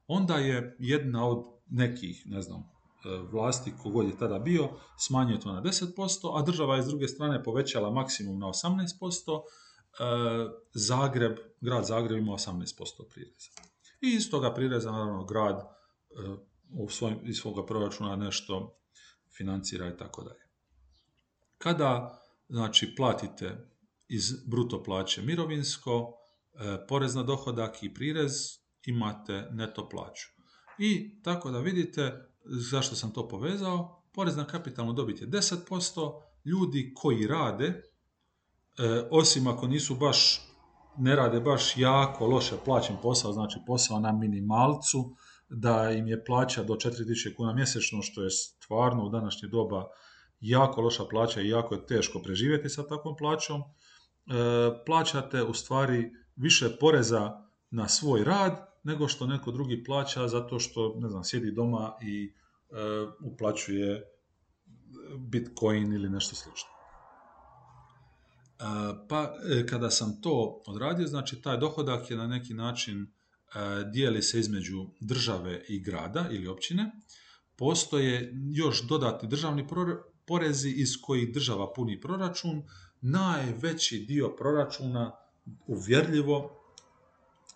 onda 0.08 0.36
je 0.36 0.76
jedna 0.80 1.28
od 1.28 1.46
nekih, 1.70 2.24
ne 2.26 2.42
znam, 2.42 2.60
e, 2.60 2.64
vlasti, 3.32 3.74
kogod 3.84 4.06
je 4.06 4.18
tada 4.18 4.40
bio, 4.40 4.70
smanjio 4.98 5.38
to 5.38 5.52
na 5.52 5.62
10%, 5.62 6.40
a 6.40 6.42
država 6.42 6.76
je 6.76 6.84
s 6.84 6.86
druge 6.86 7.08
strane 7.08 7.44
povećala 7.44 7.92
maksimum 7.92 8.40
na 8.40 8.48
18%, 8.48 9.42
e, 9.42 10.04
Zagreb, 10.74 11.38
grad 11.62 11.86
Zagreb 11.86 12.18
ima 12.18 12.32
18% 12.32 13.10
prireza. 13.10 13.50
I 14.02 14.16
iz 14.16 14.32
toga 14.32 14.54
prireza, 14.54 14.92
naravno, 14.92 15.26
grad 15.26 15.68
u 16.74 16.90
svojim, 16.90 17.20
iz 17.24 17.38
svoga 17.38 17.66
proračuna 17.66 18.16
nešto 18.16 18.78
financira 19.38 19.88
i 19.88 19.98
tako 19.98 20.24
dalje. 20.24 20.51
Kada 21.64 22.22
znači 22.50 22.96
platite 22.96 23.68
iz 24.08 24.34
bruto 24.48 24.84
plaće 24.84 25.22
mirovinsko, 25.22 26.14
e, 26.54 26.88
porez 26.88 27.16
na 27.16 27.24
dohodak 27.24 27.84
i 27.84 27.94
prirez, 27.94 28.32
imate 28.86 29.48
neto 29.52 29.90
plaću. 29.90 30.28
I 30.78 31.22
tako 31.24 31.52
da 31.52 31.60
vidite 31.60 32.30
zašto 32.46 32.96
sam 32.96 33.12
to 33.12 33.28
povezao, 33.28 34.04
porez 34.14 34.38
na 34.38 34.46
kapitalnu 34.46 34.94
dobit 34.94 35.22
je 35.22 35.28
10%, 35.28 36.22
ljudi 36.46 36.94
koji 36.96 37.28
rade, 37.28 37.66
e, 37.68 37.82
osim 39.12 39.48
ako 39.48 39.68
nisu 39.68 39.96
baš 39.96 40.42
ne 40.98 41.16
rade 41.16 41.40
baš 41.40 41.78
jako 41.78 42.28
loše 42.28 42.56
plaćen 42.66 42.96
posao, 43.02 43.34
znači 43.34 43.60
posao 43.68 44.00
na 44.00 44.12
minimalcu, 44.12 45.16
da 45.50 45.92
im 45.92 46.08
je 46.08 46.26
plaća 46.26 46.64
do 46.64 46.74
4000 46.74 47.36
kuna 47.36 47.54
mjesečno, 47.54 48.02
što 48.02 48.24
je 48.24 48.30
stvarno 48.30 49.06
u 49.06 49.10
današnje 49.10 49.48
doba 49.48 49.88
jako 50.42 50.82
loša 50.82 51.06
plaća 51.06 51.42
i 51.42 51.50
jako 51.50 51.76
je 51.76 51.86
teško 51.86 52.20
preživjeti 52.20 52.70
sa 52.70 52.88
takvom 52.88 53.16
plaćom. 53.18 53.62
E, 53.62 53.64
plaćate 54.86 55.44
u 55.44 55.54
stvari 55.54 56.12
više 56.36 56.78
poreza 56.80 57.32
na 57.70 57.88
svoj 57.88 58.24
rad 58.24 58.68
nego 58.84 59.08
što 59.08 59.28
neko 59.28 59.52
drugi 59.52 59.84
plaća 59.84 60.28
zato 60.28 60.60
što, 60.60 60.96
ne 61.00 61.10
znam, 61.10 61.24
sjedi 61.24 61.52
doma 61.52 61.94
i 62.02 62.34
e, 62.70 62.76
uplaćuje 63.24 64.04
bitcoin 65.18 65.94
ili 65.94 66.10
nešto 66.10 66.36
slično. 66.36 66.70
Pa 69.10 69.34
e, 69.60 69.68
kada 69.68 69.90
sam 69.90 70.22
to 70.22 70.64
odradio, 70.68 71.08
znači 71.08 71.42
taj 71.42 71.58
dohodak 71.58 72.12
je 72.12 72.18
na 72.18 72.28
neki 72.28 72.54
način 72.54 73.14
dijeli 73.94 74.22
se 74.22 74.40
između 74.40 74.86
države 75.00 75.64
i 75.68 75.80
grada 75.80 76.26
ili 76.32 76.48
općine. 76.48 76.92
Postoje 77.56 78.34
još 78.54 78.88
dodatni 78.88 79.30
državni 79.30 79.68
porezi 80.32 80.70
iz 80.70 81.02
kojih 81.02 81.34
država 81.34 81.74
puni 81.74 82.02
proračun. 82.02 82.64
Najveći 83.02 84.00
dio 84.08 84.30
proračuna 84.38 85.12
uvjerljivo 85.68 86.52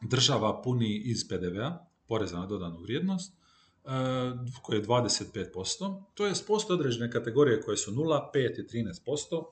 država 0.02 0.62
puni 0.62 0.98
iz 0.98 1.28
PDV-a, 1.28 1.88
poreza 2.08 2.40
na 2.40 2.46
dodanu 2.46 2.82
vrijednost, 2.82 3.34
e, 3.34 3.38
koje 4.62 4.78
je 4.78 4.84
25%. 4.86 6.04
To 6.14 6.28
je 6.28 6.34
postoje 6.48 6.80
određene 6.80 7.12
kategorije 7.12 7.62
koje 7.62 7.78
su 7.78 7.92
0, 7.92 8.30
5 8.34 8.60
i 8.60 8.84
13%. 9.08 9.44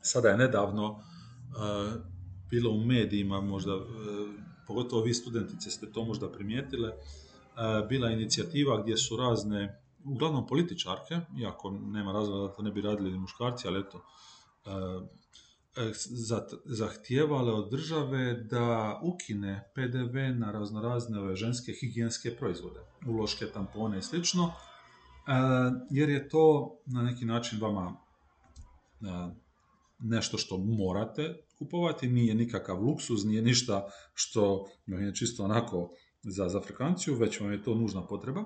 Sada 0.00 0.28
je 0.28 0.36
nedavno 0.36 0.90
uh, 0.90 1.02
bilo 2.50 2.70
u 2.70 2.84
medijima, 2.84 3.40
možda, 3.40 3.76
uh, 3.76 3.84
pogotovo 4.66 5.02
vi 5.02 5.14
studentice 5.14 5.70
ste 5.70 5.92
to 5.92 6.04
možda 6.04 6.32
primijetile, 6.32 6.92
bila 7.88 8.10
inicijativa 8.10 8.82
gdje 8.82 8.96
su 8.96 9.16
razne, 9.16 9.80
uglavnom 10.04 10.46
političarke, 10.46 11.20
iako 11.40 11.70
nema 11.70 12.12
razloga 12.12 12.48
da 12.48 12.54
to 12.54 12.62
ne 12.62 12.70
bi 12.70 12.80
radili 12.80 13.18
muškarci, 13.18 13.68
ali 13.68 13.80
eto, 13.80 14.04
zahtijevale 16.64 17.52
od 17.52 17.70
države 17.70 18.34
da 18.34 19.00
ukine 19.02 19.70
PDV 19.74 20.38
na 20.38 20.52
raznorazne 20.52 21.20
ove 21.20 21.36
ženske 21.36 21.72
higijenske 21.80 22.36
proizvode, 22.36 22.80
uloške, 23.06 23.46
tampone 23.46 23.98
i 23.98 24.02
slično, 24.02 24.52
jer 25.90 26.08
je 26.08 26.28
to 26.28 26.76
na 26.86 27.02
neki 27.02 27.24
način 27.24 27.60
vama 27.60 27.96
nešto 29.98 30.38
što 30.38 30.58
morate 30.58 31.36
kupovati, 31.58 32.08
nije 32.08 32.34
nikakav 32.34 32.82
luksuz, 32.82 33.24
nije 33.24 33.42
ništa 33.42 33.88
što 34.14 34.68
je 34.86 35.14
čisto 35.14 35.44
onako 35.44 35.90
za, 36.22 36.48
za 36.48 36.60
frekanciju, 36.60 37.14
već 37.14 37.40
vam 37.40 37.52
je 37.52 37.62
to 37.62 37.74
nužna 37.74 38.06
potreba. 38.06 38.44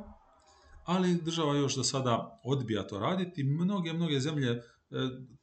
Ali 0.92 1.14
država 1.22 1.57
još 1.57 1.76
do 1.76 1.85
sada 1.85 2.40
odbija 2.44 2.87
to 2.87 2.98
raditi. 2.98 3.44
Mnoge, 3.44 3.92
mnoge 3.92 4.20
zemlje, 4.20 4.50
e, 4.50 4.62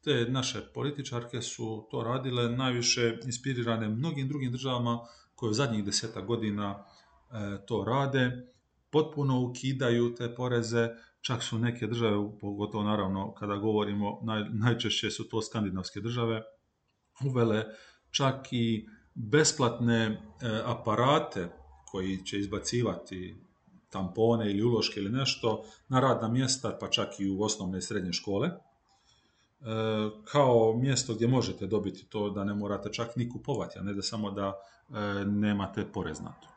te 0.03 0.25
naše 0.29 0.61
političarke 0.73 1.41
su 1.41 1.87
to 1.91 2.03
radile 2.03 2.49
najviše 2.49 3.17
inspirirane 3.25 3.89
mnogim 3.89 4.27
drugim 4.27 4.51
državama 4.51 4.99
koje 5.35 5.49
u 5.49 5.53
zadnjih 5.53 5.85
deseta 5.85 6.21
godina 6.21 6.75
e, 6.75 7.65
to 7.65 7.83
rade, 7.87 8.53
potpuno 8.89 9.41
ukidaju 9.41 10.15
te 10.15 10.35
poreze, 10.35 10.89
Čak 11.21 11.43
su 11.43 11.59
neke 11.59 11.87
države, 11.87 12.15
pogotovo 12.41 12.83
naravno 12.83 13.33
kada 13.33 13.55
govorimo, 13.55 14.19
naj, 14.23 14.43
najčešće 14.49 15.11
su 15.11 15.29
to 15.29 15.41
skandinavske 15.41 15.99
države, 15.99 16.41
uvele 17.25 17.65
čak 18.11 18.47
i 18.51 18.87
besplatne 19.13 20.03
e, 20.03 20.17
aparate 20.65 21.49
koji 21.91 22.25
će 22.25 22.39
izbacivati 22.39 23.35
tampone 23.89 24.51
ili 24.51 24.63
uloške 24.63 24.99
ili 24.99 25.09
nešto 25.09 25.63
na 25.87 25.99
radna 25.99 26.27
mjesta, 26.27 26.77
pa 26.81 26.89
čak 26.89 27.19
i 27.19 27.29
u 27.29 27.41
osnovne 27.41 27.77
i 27.77 27.81
srednje 27.81 28.13
škole, 28.13 28.47
e, 28.47 28.55
kao 30.31 30.77
mjesto 30.77 31.13
gdje 31.13 31.27
možete 31.27 31.67
dobiti 31.67 32.05
to 32.05 32.29
da 32.29 32.43
ne 32.43 32.53
morate 32.53 32.93
čak 32.93 33.15
ni 33.15 33.29
kupovati, 33.29 33.79
a 33.79 33.81
ne 33.81 33.93
da 33.93 34.01
samo 34.01 34.31
da 34.31 34.53
e, 34.53 35.25
nemate 35.25 35.91
porez 35.93 36.19
na 36.19 36.33
to. 36.41 36.47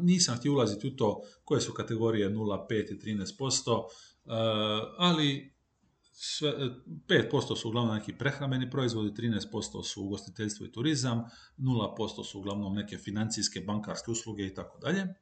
Nisam 0.00 0.36
htio 0.36 0.52
ulaziti 0.52 0.88
u 0.88 0.96
to 0.96 1.20
koje 1.44 1.60
su 1.60 1.72
kategorije 1.72 2.30
0, 2.30 2.66
5 2.70 2.92
i 2.92 2.98
13%, 2.98 3.82
ali 4.98 5.52
sve, 6.12 6.52
5% 7.08 7.56
su 7.56 7.68
uglavnom 7.68 7.96
neki 7.96 8.18
prehrambeni 8.18 8.70
proizvodi, 8.70 9.10
13% 9.10 9.84
su 9.84 10.02
ugostiteljstvo 10.02 10.66
i 10.66 10.72
turizam, 10.72 11.24
0% 11.58 12.24
su 12.24 12.38
uglavnom 12.38 12.74
neke 12.74 12.98
financijske, 12.98 13.60
bankarske 13.60 14.10
usluge 14.10 14.46
i 14.46 14.54
tako 14.54 14.78
dalje. 14.78 15.14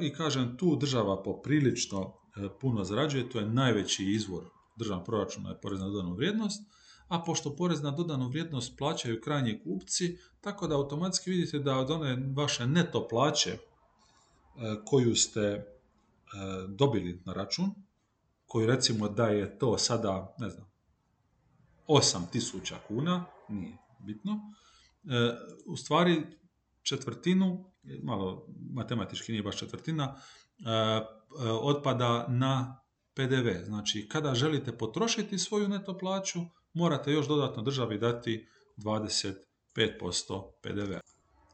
I 0.00 0.12
kažem, 0.12 0.56
tu 0.56 0.76
država 0.76 1.22
poprilično 1.22 2.00
e, 2.36 2.48
puno 2.60 2.84
zarađuje, 2.84 3.30
to 3.30 3.38
je 3.38 3.48
najveći 3.48 4.04
izvor 4.04 4.44
državnog 4.76 5.06
proračuna 5.06 5.50
je 5.50 5.60
porez 5.60 5.80
na 5.80 5.86
dodanu 5.86 6.14
vrijednost, 6.14 6.62
a 7.08 7.22
pošto 7.22 7.56
porez 7.56 7.82
na 7.82 7.90
dodanu 7.90 8.28
vrijednost 8.28 8.78
plaćaju 8.78 9.20
krajnji 9.20 9.60
kupci, 9.64 10.18
tako 10.40 10.66
da 10.66 10.76
automatski 10.76 11.30
vidite 11.30 11.58
da 11.58 11.78
od 11.78 11.90
one 11.90 12.32
vaše 12.36 12.66
neto 12.66 13.08
plaće 13.08 13.50
e, 13.50 13.58
koju 14.86 15.16
ste 15.16 15.40
e, 15.40 15.64
dobili 16.68 17.22
na 17.24 17.32
račun, 17.32 17.70
koju 18.46 18.66
recimo 18.66 19.08
da 19.08 19.26
je 19.26 19.58
to 19.58 19.78
sada, 19.78 20.34
ne 20.38 20.50
znam, 20.50 20.66
8000 21.88 22.74
kuna, 22.88 23.24
nije 23.48 23.78
bitno, 23.98 24.40
u 25.66 25.76
stvari 25.76 26.26
četvrtinu, 26.82 27.71
malo 28.02 28.46
matematički 28.74 29.32
nije 29.32 29.42
baš 29.42 29.58
četvrtina, 29.58 30.14
otpada 31.60 32.26
na 32.28 32.80
PDV. 33.14 33.64
Znači, 33.64 34.08
kada 34.08 34.34
želite 34.34 34.78
potrošiti 34.78 35.38
svoju 35.38 35.68
neto 35.68 35.98
plaću, 35.98 36.40
morate 36.74 37.12
još 37.12 37.28
dodatno 37.28 37.62
državi 37.62 37.98
dati 37.98 38.46
25% 38.76 39.34
PDV. 40.62 40.92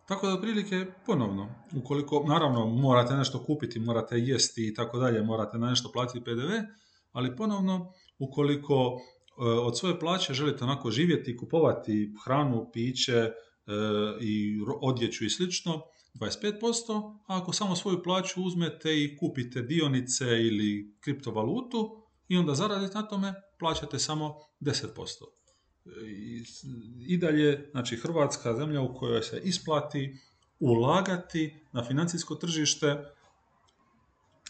Tako 0.08 0.26
da 0.26 0.32
otprilike 0.32 0.86
ponovno, 1.06 1.48
ukoliko 1.76 2.24
naravno 2.28 2.66
morate 2.66 3.14
nešto 3.14 3.44
kupiti, 3.44 3.80
morate 3.80 4.18
jesti 4.18 4.68
i 4.68 4.74
tako 4.74 4.98
dalje, 4.98 5.22
morate 5.22 5.58
na 5.58 5.68
nešto 5.68 5.90
platiti 5.92 6.24
PDV, 6.24 6.50
ali 7.12 7.36
ponovno 7.36 7.92
ukoliko 8.18 8.74
e, 8.74 9.44
od 9.44 9.78
svoje 9.78 10.00
plaće 10.00 10.34
želite 10.34 10.64
onako 10.64 10.90
živjeti, 10.90 11.36
kupovati 11.36 12.14
hranu, 12.24 12.70
piće 12.72 13.12
e, 13.16 13.32
i 14.20 14.60
odjeću 14.80 15.24
i 15.24 15.30
slično, 15.30 15.82
25%, 16.14 17.16
a 17.26 17.38
ako 17.38 17.52
samo 17.52 17.76
svoju 17.76 18.02
plaću 18.02 18.42
uzmete 18.44 19.02
i 19.02 19.16
kupite 19.16 19.62
dionice 19.62 20.24
ili 20.24 20.96
kriptovalutu 21.00 22.02
i 22.28 22.36
onda 22.36 22.54
zaradite 22.54 22.94
na 22.94 23.08
tome, 23.08 23.34
plaćate 23.58 23.98
samo 23.98 24.34
10%. 24.60 24.86
I, 26.06 26.44
I 27.06 27.16
dalje, 27.16 27.68
znači 27.70 27.96
Hrvatska 27.96 28.56
zemlja 28.56 28.80
u 28.80 28.94
kojoj 28.94 29.22
se 29.22 29.40
isplati 29.44 30.16
ulagati 30.60 31.54
na 31.72 31.84
financijsko 31.84 32.34
tržište, 32.34 33.04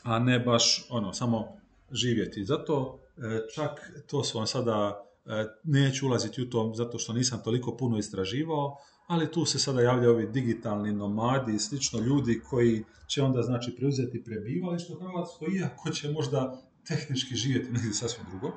a 0.02 0.18
ne 0.18 0.40
baš 0.40 0.86
ono, 0.90 1.12
samo 1.12 1.60
živjeti. 1.90 2.44
Zato 2.44 2.98
e, 3.16 3.20
čak 3.54 3.92
to 4.06 4.24
su 4.24 4.38
vam 4.38 4.46
sada, 4.46 5.04
e, 5.26 5.46
neću 5.64 6.06
ulaziti 6.06 6.42
u 6.42 6.50
to 6.50 6.72
zato 6.74 6.98
što 6.98 7.12
nisam 7.12 7.42
toliko 7.44 7.76
puno 7.76 7.98
istraživao, 7.98 8.76
ali 9.08 9.30
tu 9.32 9.44
se 9.44 9.58
sada 9.58 9.80
javljaju 9.80 10.10
ovi 10.10 10.26
digitalni 10.26 10.92
nomadi 10.92 11.54
i 11.54 11.58
slično 11.58 12.00
ljudi 12.00 12.40
koji 12.50 12.84
će 13.06 13.22
onda 13.22 13.42
znači 13.42 13.76
preuzeti 13.76 14.24
prebivalište 14.24 14.92
u 14.92 14.96
Hrvatskoj, 14.96 15.48
iako 15.56 15.90
će 15.90 16.12
možda 16.12 16.62
tehnički 16.88 17.34
živjeti 17.34 17.72
negdje 17.72 17.92
sasvim 17.92 18.26
drugo 18.30 18.52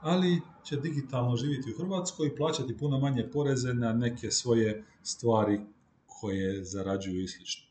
ali 0.00 0.40
će 0.64 0.76
digitalno 0.76 1.36
živjeti 1.36 1.70
u 1.70 1.78
Hrvatskoj 1.78 2.28
i 2.28 2.36
plaćati 2.36 2.78
puno 2.78 2.98
manje 2.98 3.30
poreze 3.32 3.74
na 3.74 3.92
neke 3.92 4.30
svoje 4.30 4.84
stvari 5.02 5.60
koje 6.06 6.64
zarađuju 6.64 7.22
i 7.22 7.28
slično. 7.28 7.66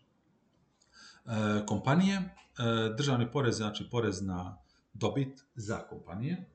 E, 1.26 1.66
kompanije, 1.66 2.16
e, 2.16 2.26
državni 2.98 3.32
porez, 3.32 3.56
znači 3.56 3.88
porez 3.92 4.22
na 4.22 4.58
dobit 4.94 5.44
za 5.56 5.78
kompanije. 5.78 6.34
E, 6.34 6.46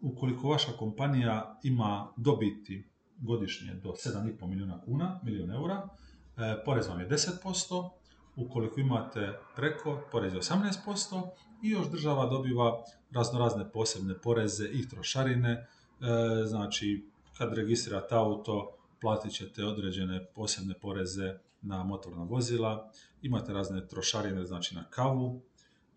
ukoliko 0.00 0.48
vaša 0.48 0.72
kompanija 0.72 1.60
ima 1.62 2.12
dobiti 2.16 2.87
godišnje 3.18 3.74
do 3.74 3.88
7,5 3.88 4.46
milijuna 4.46 4.80
kuna, 4.80 5.20
milijun 5.22 5.50
eura, 5.50 5.88
e, 6.36 6.64
porez 6.64 6.88
vam 6.88 7.00
je 7.00 7.08
10%, 7.08 7.90
ukoliko 8.36 8.80
imate 8.80 9.38
preko, 9.56 10.00
porez 10.12 10.34
je 10.34 10.40
18% 10.40 11.28
i 11.62 11.70
još 11.70 11.90
država 11.90 12.26
dobiva 12.26 12.84
raznorazne 13.10 13.70
posebne 13.70 14.14
poreze 14.18 14.68
i 14.72 14.88
trošarine, 14.88 15.50
e, 15.50 15.66
znači 16.46 17.10
kad 17.38 17.54
registrirate 17.54 18.14
auto 18.14 18.70
platit 19.00 19.32
ćete 19.32 19.64
određene 19.64 20.26
posebne 20.34 20.74
poreze 20.74 21.38
na 21.62 21.84
motorna 21.84 22.22
vozila, 22.22 22.90
imate 23.22 23.52
razne 23.52 23.88
trošarine 23.88 24.44
znači 24.44 24.74
na 24.74 24.84
kavu, 24.84 25.40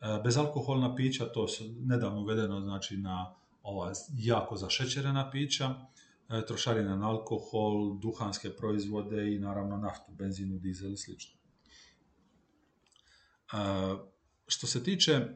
e, 0.01 0.21
bezalkoholna 0.23 0.95
pića, 0.95 1.25
to 1.25 1.47
su 1.47 1.63
nedavno 1.79 2.21
uvedeno 2.21 2.61
znači 2.61 2.97
na 2.97 3.35
ova 3.63 3.91
jako 4.17 4.55
zašećerena 4.55 5.31
pića, 5.31 5.75
trošarine 6.47 6.97
na 6.97 7.09
alkohol, 7.09 7.99
duhanske 8.01 8.49
proizvode 8.49 9.35
i 9.35 9.39
naravno 9.39 9.77
naftu, 9.77 10.11
benzinu, 10.11 10.59
dizel 10.59 10.93
i 10.93 10.97
sl. 10.97 11.11
Što 14.47 14.67
se 14.67 14.83
tiče 14.83 15.27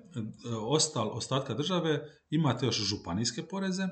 ostal, 0.61 1.09
ostatka 1.17 1.53
države, 1.53 2.09
imate 2.29 2.65
još 2.65 2.75
županijske 2.75 3.47
poreze, 3.47 3.87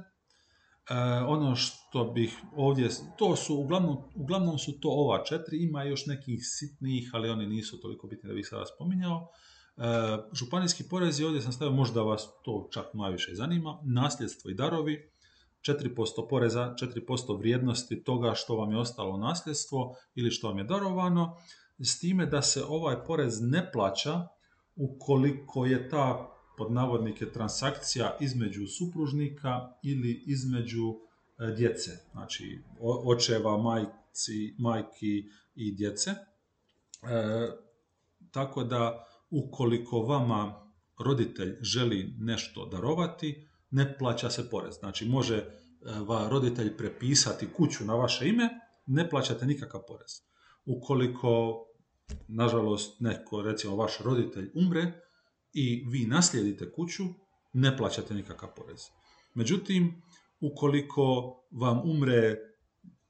E, 0.90 0.96
ono 1.28 1.56
što 1.56 2.04
bih 2.04 2.38
ovdje, 2.56 2.90
to 3.18 3.36
su, 3.36 3.56
uglavnom, 3.56 3.98
uglavnom 4.16 4.58
su 4.58 4.80
to 4.80 4.90
ova 4.90 5.24
četiri, 5.26 5.64
ima 5.64 5.84
još 5.84 6.06
nekih 6.06 6.40
sitnijih, 6.44 7.10
ali 7.14 7.30
oni 7.30 7.48
nisu 7.48 7.82
toliko 7.82 8.08
bitni 8.08 8.28
da 8.30 8.34
bih 8.34 8.48
sada 8.48 8.66
spominjao. 8.66 9.28
E, 9.78 9.82
županijski 10.34 10.84
porezi, 10.90 11.24
ovdje 11.24 11.42
sam 11.42 11.52
stavio, 11.52 11.76
možda 11.76 12.02
vas 12.02 12.28
to 12.46 12.70
čak 12.74 12.86
najviše 12.94 13.36
zanima, 13.36 13.80
nasljedstvo 13.84 14.52
i 14.52 14.54
darovi, 14.54 15.13
4% 15.68 16.28
poreza, 16.30 16.76
4% 16.82 17.38
vrijednosti 17.40 18.04
toga 18.04 18.34
što 18.36 18.56
vam 18.56 18.72
je 18.72 18.78
ostalo 18.78 19.18
nasljedstvo 19.18 19.96
ili 20.16 20.32
što 20.32 20.48
vam 20.48 20.58
je 20.58 20.64
darovano, 20.64 21.38
s 21.80 22.00
time 22.00 22.26
da 22.26 22.42
se 22.42 22.64
ovaj 22.68 23.06
porez 23.06 23.42
ne 23.42 23.72
plaća 23.72 24.28
ukoliko 24.76 25.66
je 25.66 25.90
ta 25.90 26.30
pod 26.58 26.72
navodnike 26.72 27.32
transakcija 27.32 28.18
između 28.20 28.68
supružnika 28.68 29.70
ili 29.84 30.24
između 30.28 30.96
e, 31.40 31.56
djece, 31.56 31.92
znači 32.12 32.60
očeva, 33.06 33.58
majci, 33.58 34.56
majki 34.60 35.24
i 35.56 35.76
djece. 35.76 36.12
E, 36.12 36.18
tako 38.32 38.64
da 38.64 39.06
ukoliko 39.30 40.00
vama 40.00 40.72
roditelj 41.00 41.58
želi 41.62 42.16
nešto 42.20 42.66
darovati, 42.66 43.48
ne 43.74 43.98
plaća 43.98 44.30
se 44.30 44.50
porez. 44.50 44.76
Znači 44.80 45.06
može 45.06 45.36
e, 45.36 45.46
va 46.08 46.28
roditelj 46.30 46.78
prepisati 46.78 47.48
kuću 47.54 47.86
na 47.86 47.96
vaše 47.96 48.30
ime, 48.30 48.50
ne 48.86 49.10
plaćate 49.10 49.46
nikakav 49.46 49.82
porez. 49.88 50.12
Ukoliko, 50.66 51.66
nažalost, 52.28 53.00
neko, 53.00 53.42
recimo 53.42 53.76
vaš 53.76 54.00
roditelj 54.00 54.52
umre, 54.56 54.92
i 55.54 55.86
vi 55.90 56.06
naslijedite 56.06 56.72
kuću, 56.72 57.04
ne 57.54 57.78
plaćate 57.78 58.14
nikakav 58.14 58.50
porez. 58.56 58.82
Međutim, 59.34 60.02
ukoliko 60.42 61.36
vam 61.52 61.82
umre 61.84 62.38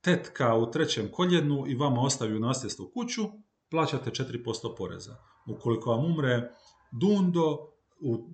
tetka 0.02 0.56
u 0.56 0.72
trećem 0.72 1.12
koljenu 1.12 1.64
i 1.68 1.76
vama 1.76 2.02
ostavi 2.02 2.36
u 2.36 2.40
nasljedstvo 2.40 2.92
kuću, 2.94 3.22
plaćate 3.70 4.10
4% 4.10 4.76
poreza. 4.78 5.16
Ukoliko 5.48 5.90
vam 5.90 6.06
umre 6.06 6.52
dundo, 6.92 7.73
u, 8.00 8.30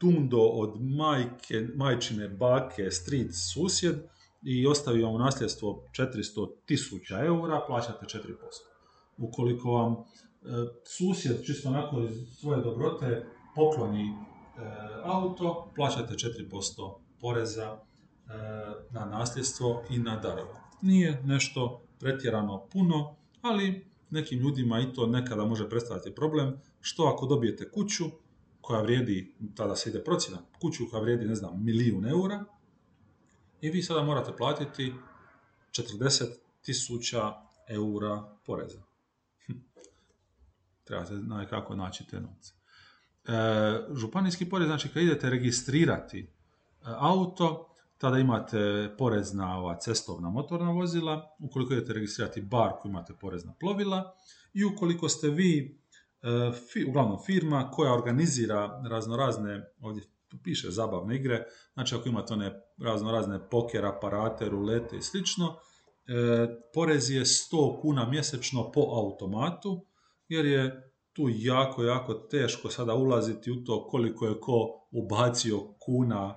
dundo 0.00 0.40
od 0.40 0.80
majke, 0.80 1.66
majčine, 1.74 2.28
bake, 2.28 2.90
stric, 2.90 3.30
susjed 3.52 3.96
i 4.42 4.66
ostavi 4.66 5.02
vam 5.02 5.14
u 5.14 5.18
nasljedstvo 5.18 5.84
400 5.98 6.48
tisuća 6.66 7.24
eura, 7.24 7.60
plaćate 7.66 8.06
4%. 8.06 8.28
Ukoliko 9.18 9.70
vam 9.70 9.96
susjed 10.84 11.44
čisto 11.46 11.68
onako 11.68 12.00
iz 12.00 12.38
svoje 12.40 12.62
dobrote 12.62 13.26
pokloni 13.54 14.04
e, 14.04 14.12
auto, 15.04 15.72
plaćate 15.76 16.14
4% 16.14 16.98
poreza 17.20 17.72
e, 17.72 17.78
na 18.90 19.04
nasljedstvo 19.04 19.82
i 19.90 19.98
na 19.98 20.16
darove. 20.16 20.54
Nije 20.82 21.22
nešto 21.24 21.82
pretjerano 22.00 22.66
puno, 22.72 23.16
ali 23.42 23.86
nekim 24.14 24.38
ljudima 24.38 24.80
i 24.80 24.92
to 24.92 25.06
nekada 25.06 25.44
može 25.44 25.68
predstaviti 25.68 26.14
problem, 26.14 26.60
što 26.80 27.04
ako 27.04 27.26
dobijete 27.26 27.70
kuću 27.70 28.04
koja 28.60 28.82
vrijedi, 28.82 29.34
tada 29.56 29.76
se 29.76 29.90
ide 29.90 30.04
procjena, 30.04 30.38
kuću 30.60 30.84
koja 30.90 31.02
vrijedi, 31.02 31.24
ne 31.24 31.34
znam, 31.34 31.64
milijun 31.64 32.06
eura, 32.06 32.44
i 33.60 33.70
vi 33.70 33.82
sada 33.82 34.02
morate 34.02 34.32
platiti 34.36 34.92
40 35.70 36.24
tisuća 36.62 37.32
eura 37.68 38.36
poreza 38.46 38.82
trebate 40.84 41.14
kako 41.50 41.74
naći 41.74 42.06
te 42.06 42.20
novce. 42.20 42.52
E, 43.24 43.32
županijski 43.94 44.48
porez, 44.48 44.66
znači 44.66 44.88
kad 44.88 45.02
idete 45.02 45.30
registrirati 45.30 46.18
e, 46.20 46.26
auto, 46.84 47.73
tada 47.98 48.18
imate 48.18 48.90
porez 48.98 49.34
na 49.34 49.58
ova 49.58 49.78
cestovna 49.78 50.30
motorna 50.30 50.70
vozila, 50.70 51.36
ukoliko 51.38 51.72
idete 51.72 51.92
registrirati 51.92 52.42
barku 52.42 52.88
imate 52.88 53.14
porez 53.20 53.44
na 53.44 53.54
plovila 53.60 54.14
i 54.54 54.64
ukoliko 54.64 55.08
ste 55.08 55.28
vi 55.28 55.80
e, 56.22 56.88
uglavnom 56.88 57.18
firma 57.26 57.70
koja 57.70 57.92
organizira 57.94 58.82
razno 58.90 59.16
razne, 59.16 59.64
ovdje 59.80 60.02
piše 60.42 60.70
zabavne 60.70 61.16
igre, 61.16 61.44
znači 61.74 61.94
ako 61.94 62.08
imate 62.08 62.34
one 62.34 62.60
razno 62.78 63.12
razne 63.12 63.50
poker 63.50 63.86
aparate, 63.86 64.48
rulete 64.48 64.96
i 64.96 65.02
slično, 65.02 65.46
e, 65.46 66.14
porez 66.74 67.10
je 67.10 67.24
100 67.24 67.80
kuna 67.80 68.08
mjesečno 68.08 68.72
po 68.72 68.80
automatu, 68.80 69.86
jer 70.28 70.46
je 70.46 70.92
tu 71.12 71.26
jako, 71.30 71.82
jako 71.82 72.14
teško 72.14 72.70
sada 72.70 72.94
ulaziti 72.94 73.50
u 73.50 73.64
to 73.64 73.86
koliko 73.86 74.26
je 74.26 74.40
ko 74.40 74.86
ubacio 74.90 75.60
kuna 75.78 76.34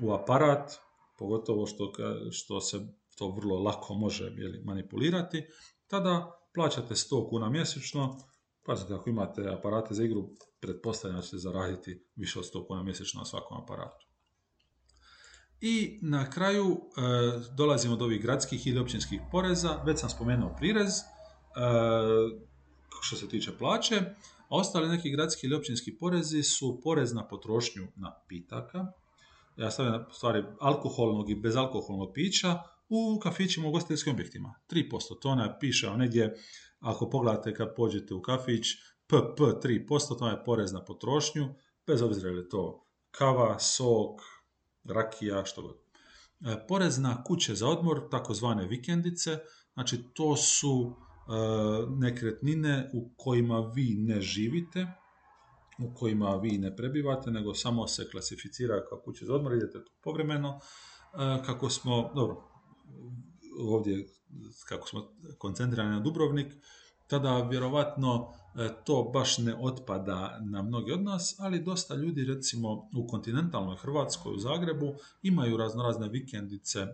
u 0.00 0.12
aparat, 0.12 0.72
pogotovo 1.20 1.66
što, 1.66 1.92
što 2.30 2.60
se 2.60 2.78
to 3.18 3.30
vrlo 3.30 3.62
lako 3.62 3.94
može 3.94 4.24
jeli, 4.24 4.62
manipulirati, 4.64 5.46
tada 5.86 6.40
plaćate 6.54 6.94
100 6.94 7.28
kuna 7.28 7.50
mjesečno, 7.50 8.18
pazite 8.66 8.94
ako 8.94 9.10
imate 9.10 9.48
aparate 9.58 9.94
za 9.94 10.04
igru, 10.04 10.28
pretpostavljam 10.60 11.20
da 11.20 11.22
ćete 11.22 11.38
zaraditi 11.38 12.04
više 12.16 12.38
od 12.38 12.44
100 12.54 12.66
kuna 12.66 12.82
mjesečno 12.82 13.18
na 13.18 13.24
svakom 13.24 13.62
aparatu. 13.62 14.06
I 15.60 15.98
na 16.02 16.30
kraju 16.30 16.66
e, 16.66 17.00
dolazimo 17.56 17.96
do 17.96 18.04
ovih 18.04 18.22
gradskih 18.22 18.66
ili 18.66 18.80
općinskih 18.80 19.20
poreza, 19.30 19.82
već 19.86 20.00
sam 20.00 20.10
spomenuo 20.10 20.54
prirez, 20.58 20.98
e, 20.98 21.02
što 23.02 23.16
se 23.16 23.28
tiče 23.28 23.58
plaće, 23.58 23.96
a 24.48 24.56
ostali 24.56 24.88
neki 24.88 25.10
gradski 25.10 25.46
ili 25.46 25.56
općinski 25.56 25.98
porezi 25.98 26.42
su 26.42 26.80
porez 26.82 27.12
na 27.12 27.28
potrošnju 27.28 27.86
napitaka, 27.96 28.86
ja 29.56 29.70
stavljam 29.70 30.04
stvari 30.12 30.44
alkoholnog 30.60 31.30
i 31.30 31.34
bezalkoholnog 31.34 32.10
pića 32.14 32.58
u 32.88 33.18
kafićima 33.22 33.66
u 33.66 33.70
ugostiteljskim 33.70 34.12
objektima. 34.12 34.54
3%, 34.70 35.20
to 35.20 35.28
ona 35.28 35.58
piše 35.58 35.90
negdje, 35.90 36.36
ako 36.80 37.10
pogledate 37.10 37.54
kad 37.54 37.74
pođete 37.76 38.14
u 38.14 38.22
kafić, 38.22 38.66
PP 39.06 39.40
3%, 39.40 40.18
to 40.18 40.28
je 40.28 40.44
porez 40.44 40.72
na 40.72 40.84
potrošnju, 40.84 41.48
bez 41.86 42.02
obzira 42.02 42.30
je 42.30 42.48
to 42.48 42.86
kava, 43.10 43.58
sok, 43.58 44.20
rakija, 44.84 45.44
što 45.44 45.62
god. 45.62 45.76
E, 46.40 46.66
porez 46.68 46.98
na 46.98 47.24
kuće 47.24 47.54
za 47.54 47.68
odmor, 47.68 48.08
takozvane 48.10 48.66
vikendice, 48.66 49.38
znači 49.74 50.04
to 50.14 50.36
su 50.36 50.96
E, 51.30 51.32
nekretnine 51.88 52.90
u 52.92 53.10
kojima 53.16 53.72
vi 53.74 53.94
ne 53.98 54.20
živite, 54.20 54.86
u 55.84 55.94
kojima 55.94 56.36
vi 56.36 56.58
ne 56.58 56.76
prebivate, 56.76 57.30
nego 57.30 57.54
samo 57.54 57.86
se 57.86 58.10
klasificira 58.10 58.84
kao 58.88 58.98
kuće 58.98 59.26
za 59.26 59.34
odmor, 59.34 59.52
idete 59.52 59.84
tu 59.84 59.92
povremeno, 60.02 60.60
e, 61.14 61.42
kako 61.46 61.70
smo, 61.70 62.12
dobro, 62.14 62.42
ovdje 63.60 64.06
kako 64.68 64.88
smo 64.88 65.08
koncentrirani 65.38 65.90
na 65.90 66.00
Dubrovnik, 66.00 66.54
tada 67.06 67.42
vjerovatno 67.42 68.32
e, 68.56 68.68
to 68.84 69.10
baš 69.14 69.38
ne 69.38 69.56
otpada 69.60 70.38
na 70.40 70.62
mnogi 70.62 70.92
od 70.92 71.02
nas, 71.02 71.36
ali 71.38 71.64
dosta 71.64 71.94
ljudi 71.94 72.24
recimo 72.24 72.88
u 72.96 73.06
kontinentalnoj 73.08 73.76
Hrvatskoj, 73.76 74.34
u 74.34 74.38
Zagrebu, 74.38 74.94
imaju 75.22 75.56
raznorazne 75.56 76.08
vikendice 76.08 76.86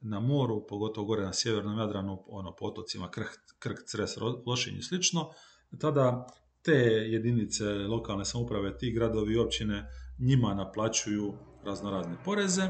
na 0.00 0.20
moru, 0.20 0.66
pogotovo 0.66 1.06
gore 1.06 1.22
na 1.22 1.32
sjevernom 1.32 1.78
Jadranu, 1.78 2.24
ono, 2.26 2.52
po 2.56 2.66
otocima 2.66 3.10
Krk, 3.58 3.78
Cres, 3.86 4.16
Lošinj 4.46 4.78
i 4.78 4.82
slično, 4.82 5.30
tada 5.78 6.26
te 6.64 6.72
jedinice 7.12 7.64
lokalne 7.64 8.24
samouprave, 8.24 8.78
ti 8.78 8.92
gradovi 8.92 9.34
i 9.34 9.38
općine 9.38 9.90
njima 10.18 10.54
naplaćuju 10.54 11.34
raznorazne 11.64 12.16
poreze. 12.24 12.68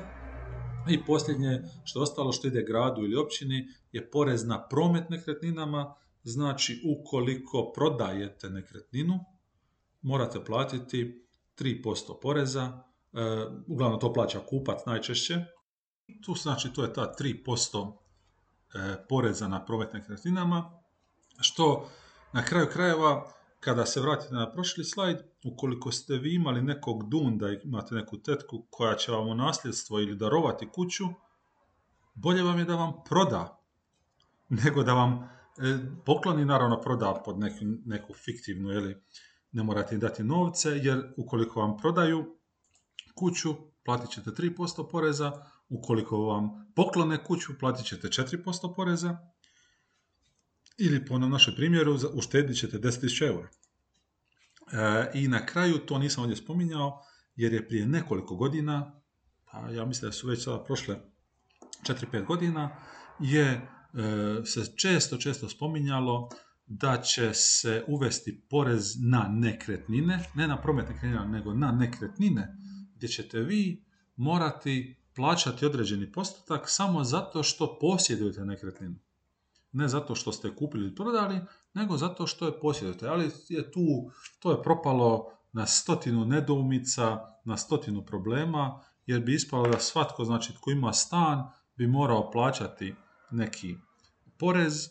I 0.89 1.05
posljednje 1.05 1.63
što 1.85 2.01
ostalo 2.01 2.33
što 2.33 2.47
ide 2.47 2.63
gradu 2.63 3.03
ili 3.03 3.17
općini 3.17 3.69
je 3.93 4.11
porez 4.11 4.47
na 4.47 4.69
promet 4.69 5.11
nekretninama, 5.11 5.95
znači 6.23 6.83
ukoliko 6.85 7.73
prodajete 7.75 8.51
nekretninu, 8.51 9.19
morate 10.03 10.45
platiti 10.45 11.27
3% 11.59 12.21
poreza, 12.23 12.63
e, 12.63 13.19
uglavnom 13.67 14.01
to 14.01 14.13
plaća 14.13 14.41
kupac 14.49 14.79
najčešće, 14.87 15.45
tu 16.25 16.35
znači 16.35 16.73
to 16.73 16.83
je 16.83 16.93
ta 16.93 17.15
3% 17.21 17.93
e, 18.75 19.07
poreza 19.09 19.49
na 19.49 19.65
promet 19.65 19.93
nekretninama, 19.93 20.83
što 21.41 21.89
na 22.33 22.45
kraju 22.45 22.67
krajeva 22.73 23.35
kada 23.65 23.87
se 23.87 24.01
vratite 24.01 24.35
na 24.35 24.53
prošli 24.53 24.85
slajd, 24.85 25.17
ukoliko 25.45 25.93
ste 25.93 26.15
vi 26.15 26.35
imali 26.35 26.63
nekog 26.63 27.09
dunda 27.09 27.47
imate 27.65 27.95
neku 27.95 28.19
tetku 28.19 28.67
koja 28.71 28.95
će 28.95 29.13
vam 29.13 29.29
u 29.29 29.35
nasljedstvo 29.35 30.01
ili 30.01 30.17
darovati 30.17 30.69
kuću, 30.75 31.05
bolje 32.15 32.43
vam 32.43 32.59
je 32.59 32.65
da 32.65 32.75
vam 32.75 32.93
proda 33.09 33.65
nego 34.65 34.83
da 34.83 34.95
vam 34.95 35.13
e, 35.13 35.79
pokloni, 36.05 36.45
naravno 36.45 36.81
proda 36.81 37.23
pod 37.25 37.39
neku, 37.39 37.59
neku 37.85 38.15
fiktivnu, 38.15 38.73
ili 38.73 39.03
ne 39.53 39.63
morate 39.63 39.95
im 39.95 40.01
dati 40.01 40.25
novce, 40.25 40.71
jer 40.71 41.13
ukoliko 41.17 41.61
vam 41.61 41.77
prodaju 41.77 42.37
kuću, 43.15 43.55
platit 43.85 44.11
ćete 44.11 44.31
3% 44.31 44.91
poreza, 44.91 45.33
ukoliko 45.69 46.19
vam 46.19 46.73
poklone 46.77 47.25
kuću, 47.25 47.59
platit 47.61 47.87
ćete 47.87 48.09
4% 48.09 48.75
poreza, 48.77 49.19
ili 50.79 51.07
po 51.07 51.19
našem 51.19 51.55
primjeru 51.57 51.99
uštedit 52.15 52.59
ćete 52.59 52.79
10.000 52.79 53.27
eura. 53.27 53.49
E, 54.73 55.11
I 55.15 55.29
na 55.29 55.47
kraju, 55.47 55.79
to 55.79 55.99
nisam 55.99 56.23
ovdje 56.23 56.37
spominjao, 56.37 57.01
jer 57.37 57.53
je 57.53 57.69
prije 57.69 57.87
nekoliko 57.87 58.37
godina, 58.37 59.01
pa 59.51 59.71
ja 59.71 59.85
mislim 59.85 60.09
da 60.09 60.13
su 60.13 60.29
već 60.29 60.45
sada 60.45 60.65
prošle 60.65 60.97
4-5 61.89 62.27
godina, 62.27 62.77
je 63.21 63.45
e, 63.45 63.61
se 64.45 64.77
često, 64.77 65.17
često 65.17 65.49
spominjalo 65.49 66.29
da 66.67 67.03
će 67.03 67.35
se 67.35 67.85
uvesti 67.89 68.47
porez 68.51 68.95
na 69.03 69.29
nekretnine, 69.29 70.25
ne 70.35 70.49
na 70.49 70.63
promet 70.63 70.89
nekretnina, 70.89 71.27
nego 71.27 71.55
na 71.55 71.73
nekretnine, 71.73 72.57
gdje 72.97 73.09
ćete 73.09 73.41
vi 73.41 73.85
morati 74.17 74.97
plaćati 75.15 75.67
određeni 75.67 76.13
postotak 76.13 76.63
samo 76.67 77.05
zato 77.05 77.43
što 77.43 77.79
posjedujete 77.81 78.45
nekretninu. 78.45 78.95
Ne 79.75 79.89
zato 79.89 80.15
što 80.15 80.33
ste 80.33 80.55
kupili 80.57 80.85
ili 80.85 80.95
prodali, 80.95 81.41
nego 81.75 81.97
zato 81.97 82.27
što 82.27 82.47
je 82.47 82.61
posjedujete. 82.61 83.09
Ali 83.09 83.31
je 83.49 83.73
tu, 83.73 84.11
to 84.39 84.51
je 84.51 84.63
propalo 84.63 85.31
na 85.53 85.67
stotinu 85.67 86.25
nedoumica, 86.25 87.19
na 87.45 87.57
stotinu 87.57 88.05
problema, 88.07 88.81
jer 89.07 89.21
bi 89.21 89.35
ispalo 89.35 89.69
da 89.69 89.79
svatko, 89.79 90.25
znači 90.25 90.55
tko 90.55 90.71
ima 90.71 90.93
stan, 90.93 91.51
bi 91.77 91.87
morao 91.87 92.31
plaćati 92.31 92.95
neki 93.31 93.77
porez, 94.39 94.89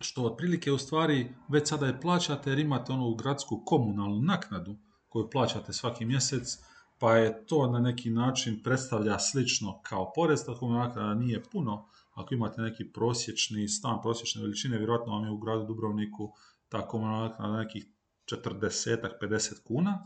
što 0.00 0.24
otprilike 0.24 0.72
u 0.72 0.78
stvari 0.78 1.34
već 1.48 1.68
sada 1.68 1.86
je 1.86 2.00
plaćate 2.00 2.50
jer 2.50 2.58
imate 2.58 2.92
onu 2.92 3.14
gradsku 3.14 3.62
komunalnu 3.66 4.20
naknadu 4.20 4.76
koju 5.08 5.30
plaćate 5.30 5.72
svaki 5.72 6.04
mjesec, 6.04 6.58
pa 6.98 7.16
je 7.16 7.46
to 7.46 7.66
na 7.66 7.78
neki 7.78 8.10
način 8.10 8.62
predstavlja 8.62 9.18
slično 9.18 9.80
kao 9.82 10.12
porez, 10.14 10.44
ta 10.46 10.54
komunalna 10.54 10.88
naknada 10.88 11.14
nije 11.14 11.42
puno, 11.44 11.88
ako 12.20 12.34
imate 12.34 12.62
neki 12.62 12.92
prosječni 12.92 13.68
stan, 13.68 14.02
prosječne 14.02 14.42
veličine, 14.42 14.78
vjerojatno 14.78 15.12
vam 15.12 15.24
je 15.24 15.30
u 15.30 15.38
gradu 15.38 15.64
Dubrovniku 15.64 16.32
ta 16.68 16.88
komunalna 16.88 17.28
naknada 17.28 17.56
nekih 17.56 17.86
40-50 18.26 19.62
kuna 19.64 20.04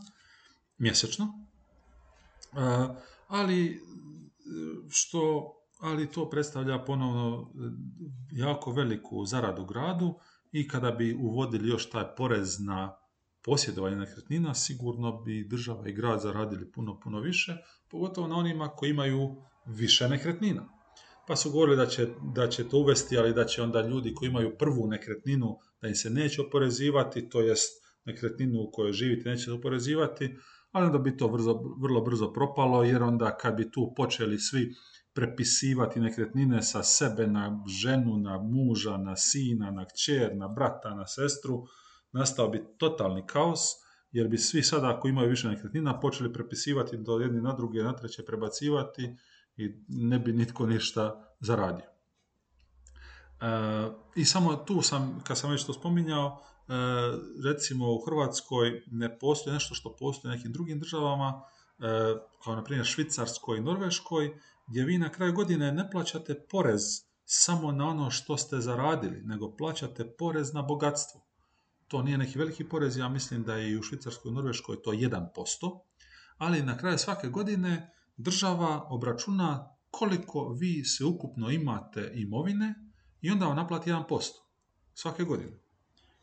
mjesečno. 0.77 1.25
E, 2.53 2.57
ali 3.27 3.81
što 4.89 5.51
ali 5.79 6.11
to 6.11 6.29
predstavlja 6.29 6.79
ponovno 6.85 7.41
e, 7.41 7.57
jako 8.31 8.71
veliku 8.71 9.25
zaradu 9.25 9.65
gradu 9.65 10.19
i 10.51 10.67
kada 10.67 10.91
bi 10.91 11.13
uvodili 11.13 11.69
još 11.69 11.89
taj 11.89 12.15
porez 12.17 12.59
na 12.59 12.95
posjedovanje 13.43 13.95
nekretnina, 13.95 14.53
sigurno 14.53 15.21
bi 15.21 15.47
država 15.49 15.89
i 15.89 15.93
grad 15.93 16.21
zaradili 16.21 16.71
puno, 16.71 16.99
puno 16.99 17.19
više, 17.19 17.57
pogotovo 17.91 18.27
na 18.27 18.35
onima 18.35 18.67
koji 18.67 18.89
imaju 18.89 19.35
više 19.65 20.09
nekretnina. 20.09 20.74
Pa 21.27 21.35
su 21.35 21.51
govorili 21.51 21.77
da 21.77 21.85
će, 21.85 22.07
da 22.35 22.49
će 22.49 22.69
to 22.69 22.77
uvesti, 22.77 23.17
ali 23.17 23.33
da 23.33 23.45
će 23.45 23.61
onda 23.61 23.81
ljudi 23.81 24.13
koji 24.13 24.29
imaju 24.29 24.57
prvu 24.57 24.87
nekretninu, 24.87 25.57
da 25.81 25.87
im 25.87 25.95
se 25.95 26.09
neće 26.09 26.41
oporezivati, 26.41 27.29
to 27.29 27.41
jest 27.41 27.85
nekretninu 28.05 28.61
u 28.61 28.71
kojoj 28.71 28.93
živite 28.93 29.29
neće 29.29 29.43
se 29.43 29.51
oporezivati, 29.51 30.35
ali 30.71 30.85
onda 30.85 30.97
bi 30.97 31.17
to 31.17 31.27
vrlo, 31.27 31.75
vrlo 31.81 32.01
brzo 32.01 32.33
propalo, 32.33 32.83
jer 32.83 33.03
onda 33.03 33.37
kad 33.37 33.55
bi 33.55 33.71
tu 33.71 33.93
počeli 33.97 34.39
svi 34.39 34.75
prepisivati 35.13 35.99
nekretnine 35.99 36.61
sa 36.61 36.83
sebe 36.83 37.27
na 37.27 37.63
ženu, 37.81 38.17
na 38.17 38.37
muža, 38.41 38.97
na 38.97 39.15
sina, 39.15 39.71
na 39.71 39.85
kćer, 39.85 40.35
na 40.35 40.47
brata, 40.47 40.95
na 40.95 41.07
sestru, 41.07 41.63
nastao 42.11 42.49
bi 42.49 42.63
totalni 42.77 43.27
kaos, 43.27 43.59
jer 44.11 44.27
bi 44.27 44.37
svi 44.37 44.63
sada 44.63 44.89
ako 44.97 45.07
imaju 45.07 45.29
više 45.29 45.47
nekretnina 45.47 45.99
počeli 45.99 46.33
prepisivati 46.33 46.97
do 46.97 47.19
jedni 47.19 47.41
na 47.41 47.53
druge, 47.53 47.83
na 47.83 47.95
treće 47.95 48.25
prebacivati 48.25 49.15
i 49.57 49.83
ne 49.87 50.19
bi 50.19 50.33
nitko 50.33 50.65
ništa 50.65 51.35
zaradio. 51.39 51.85
E, 53.41 53.47
I 54.15 54.25
samo 54.25 54.55
tu 54.55 54.81
sam, 54.81 55.23
kad 55.23 55.37
sam 55.37 55.51
već 55.51 55.65
to 55.65 55.73
spominjao, 55.73 56.41
e, 56.67 56.73
recimo 57.45 57.93
u 57.93 58.01
Hrvatskoj 58.05 58.83
ne 58.87 59.19
postoji 59.19 59.53
nešto 59.53 59.75
što 59.75 59.95
postoji 59.95 60.31
u 60.31 60.35
nekim 60.35 60.51
drugim 60.51 60.79
državama, 60.79 61.41
e, 61.79 61.83
kao 62.43 62.55
na 62.55 62.63
primjer 62.63 62.85
Švicarskoj 62.85 63.57
i 63.57 63.61
Norveškoj, 63.61 64.39
gdje 64.67 64.85
vi 64.85 64.97
na 64.97 65.09
kraju 65.09 65.33
godine 65.33 65.71
ne 65.71 65.91
plaćate 65.91 66.45
porez 66.51 66.81
samo 67.25 67.71
na 67.71 67.87
ono 67.87 68.11
što 68.11 68.37
ste 68.37 68.59
zaradili, 68.59 69.21
nego 69.21 69.55
plaćate 69.55 70.15
porez 70.17 70.53
na 70.53 70.61
bogatstvo. 70.61 71.21
To 71.87 72.01
nije 72.01 72.17
neki 72.17 72.39
veliki 72.39 72.63
porez, 72.69 72.97
ja 72.97 73.09
mislim 73.09 73.43
da 73.43 73.55
je 73.55 73.71
i 73.71 73.77
u 73.77 73.83
Švicarskoj 73.83 74.29
i 74.29 74.33
Norveškoj 74.33 74.81
to 74.81 74.91
1%, 74.91 75.79
ali 76.37 76.63
na 76.63 76.77
kraju 76.77 76.97
svake 76.97 77.27
godine 77.27 77.94
država 78.17 78.87
obračuna 78.89 79.75
koliko 79.91 80.49
vi 80.59 80.83
se 80.83 81.05
ukupno 81.05 81.49
imate 81.49 82.11
imovine 82.15 82.75
i 83.21 83.31
onda 83.31 83.45
vam 83.45 83.55
naplati 83.55 83.89
1% 83.89 84.31
svake 84.93 85.23
godine. 85.23 85.59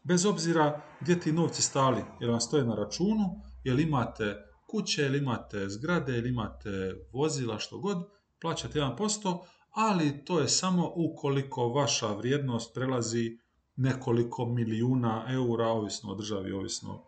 Bez 0.02 0.26
obzira 0.26 0.82
gdje 1.00 1.20
ti 1.20 1.32
novci 1.32 1.62
stali, 1.62 2.04
jer 2.20 2.30
vam 2.30 2.40
stoje 2.40 2.64
na 2.64 2.74
računu, 2.74 3.40
jel 3.64 3.80
imate 3.80 4.36
kuće, 4.70 5.02
ili 5.02 5.18
imate 5.18 5.68
zgrade, 5.68 6.18
ili 6.18 6.28
imate 6.28 6.70
vozila, 7.12 7.58
što 7.58 7.78
god, 7.78 7.98
plaćate 8.40 8.80
1%, 8.80 9.38
ali 9.70 10.24
to 10.24 10.40
je 10.40 10.48
samo 10.48 10.92
ukoliko 10.96 11.68
vaša 11.68 12.06
vrijednost 12.06 12.74
prelazi 12.74 13.38
nekoliko 13.76 14.46
milijuna 14.46 15.26
eura, 15.28 15.66
ovisno 15.66 16.12
o 16.12 16.14
državi, 16.14 16.52
ovisno 16.52 17.02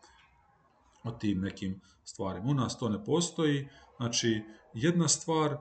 o 1.05 1.11
tim 1.11 1.41
nekim 1.41 1.81
stvarima. 2.05 2.51
U 2.51 2.55
nas 2.55 2.79
to 2.79 2.89
ne 2.89 3.05
postoji, 3.05 3.69
znači 3.97 4.43
jedna 4.75 5.09
stvar, 5.09 5.53
e, 5.53 5.59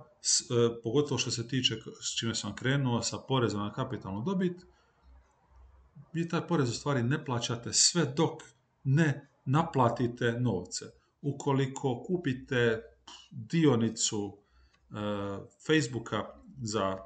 pogotovo 0.84 1.18
što 1.18 1.32
se 1.32 1.48
tiče 1.48 1.76
s 2.02 2.20
čime 2.20 2.36
sam 2.36 2.56
krenuo, 2.56 3.02
sa 3.02 3.18
porezom 3.18 3.62
na 3.62 3.74
kapitalnu 3.74 4.22
dobit, 4.22 4.66
vi 6.14 6.30
taj 6.30 6.48
porez 6.48 6.70
u 6.70 6.74
stvari 6.74 7.04
ne 7.04 7.26
plaćate 7.26 7.74
sve 7.74 8.06
dok 8.06 8.42
ne 8.84 9.30
naplatite 9.46 10.32
novce. 10.32 10.86
Ukoliko 11.22 12.04
kupite 12.08 12.82
dionicu 13.32 14.44
E, 14.94 15.38
Facebooka 15.66 16.26
za, 16.62 16.98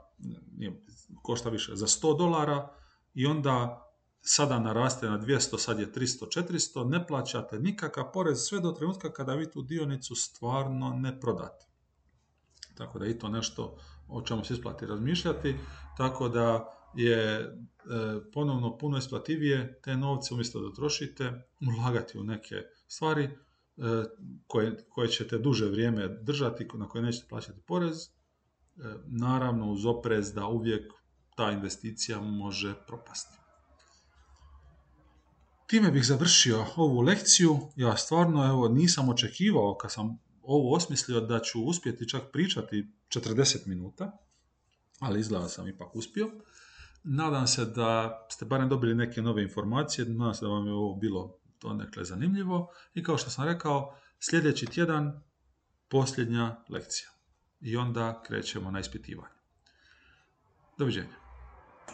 košta 1.22 1.50
više, 1.50 1.76
za 1.76 1.88
100 1.88 2.18
dolara 2.18 2.70
i 3.14 3.26
onda 3.26 3.84
sada 4.22 4.60
naraste 4.60 5.10
na 5.10 5.20
200, 5.20 5.58
sad 5.58 5.80
je 5.80 5.92
300, 5.92 6.42
400, 6.42 6.90
ne 6.90 7.08
plaćate 7.08 7.60
nikakav 7.60 8.12
porez 8.14 8.40
sve 8.40 8.60
do 8.60 8.72
trenutka 8.72 9.14
kada 9.14 9.34
vi 9.34 9.52
tu 9.52 9.62
dionicu 9.62 10.16
stvarno 10.16 10.90
ne 10.90 11.20
prodate. 11.20 11.66
Tako 12.78 13.00
da 13.00 13.06
je 13.06 13.12
i 13.12 13.20
to 13.20 13.30
nešto 13.30 13.78
o 14.08 14.22
čemu 14.22 14.44
se 14.44 14.54
isplati 14.54 14.86
razmišljati, 14.86 15.56
tako 15.98 16.30
da 16.30 16.74
je 16.96 17.38
e, 17.38 17.50
ponovno 18.34 18.78
puno 18.78 18.98
isplativije 18.98 19.80
te 19.84 19.98
novce 19.98 20.34
umjesto 20.34 20.62
da 20.62 20.74
trošite, 20.74 21.50
ulagati 21.78 22.18
u 22.18 22.24
neke 22.24 22.56
stvari 22.88 23.30
E, 23.78 24.06
koje, 24.48 24.78
koje 24.90 25.08
ćete 25.08 25.38
duže 25.38 25.66
vrijeme 25.66 26.08
držati, 26.08 26.68
na 26.74 26.90
koje 26.90 27.02
nećete 27.02 27.28
plaćati 27.30 27.60
porez, 27.68 27.98
e, 27.98 28.10
naravno 29.06 29.72
uz 29.72 29.86
oprez 29.86 30.34
da 30.34 30.48
uvijek 30.48 30.94
ta 31.36 31.52
investicija 31.52 32.22
može 32.22 32.74
propasti. 32.88 33.38
Time 35.68 35.92
bih 35.92 36.06
završio 36.06 36.66
ovu 36.76 37.02
lekciju. 37.02 37.60
Ja 37.76 37.98
stvarno 37.98 38.48
evo, 38.48 38.68
nisam 38.68 39.10
očekivao 39.10 39.78
kad 39.78 39.92
sam 39.92 40.20
ovo 40.48 40.76
osmislio 40.76 41.20
da 41.20 41.40
ću 41.40 41.64
uspjeti 41.64 42.10
čak 42.10 42.24
pričati 42.34 42.92
40 43.08 43.68
minuta, 43.68 44.18
ali 45.00 45.20
izgleda 45.20 45.48
sam 45.48 45.68
ipak 45.68 45.96
uspio. 45.96 46.32
Nadam 47.04 47.48
se 47.48 47.66
da 47.66 48.20
ste 48.32 48.46
barem 48.46 48.70
dobili 48.70 48.96
neke 48.96 49.22
nove 49.22 49.44
informacije, 49.44 50.06
nadam 50.06 50.34
se 50.34 50.46
da 50.46 50.52
vam 50.52 50.68
je 50.68 50.74
ovo 50.74 50.96
bilo 50.96 51.40
to 51.60 51.74
nekle 51.74 52.04
zanimljivo 52.04 52.72
i 52.94 53.04
kao 53.04 53.18
što 53.18 53.30
sam 53.30 53.46
rekao, 53.46 53.98
sljedeći 54.20 54.66
tjedan 54.66 55.24
posljednja 55.88 56.64
lekcija 56.70 57.10
i 57.60 57.78
onda 57.78 58.24
krećemo 58.26 58.72
na 58.72 58.80
ispitivanje. 58.80 59.34
Doviđenja. 60.78 61.27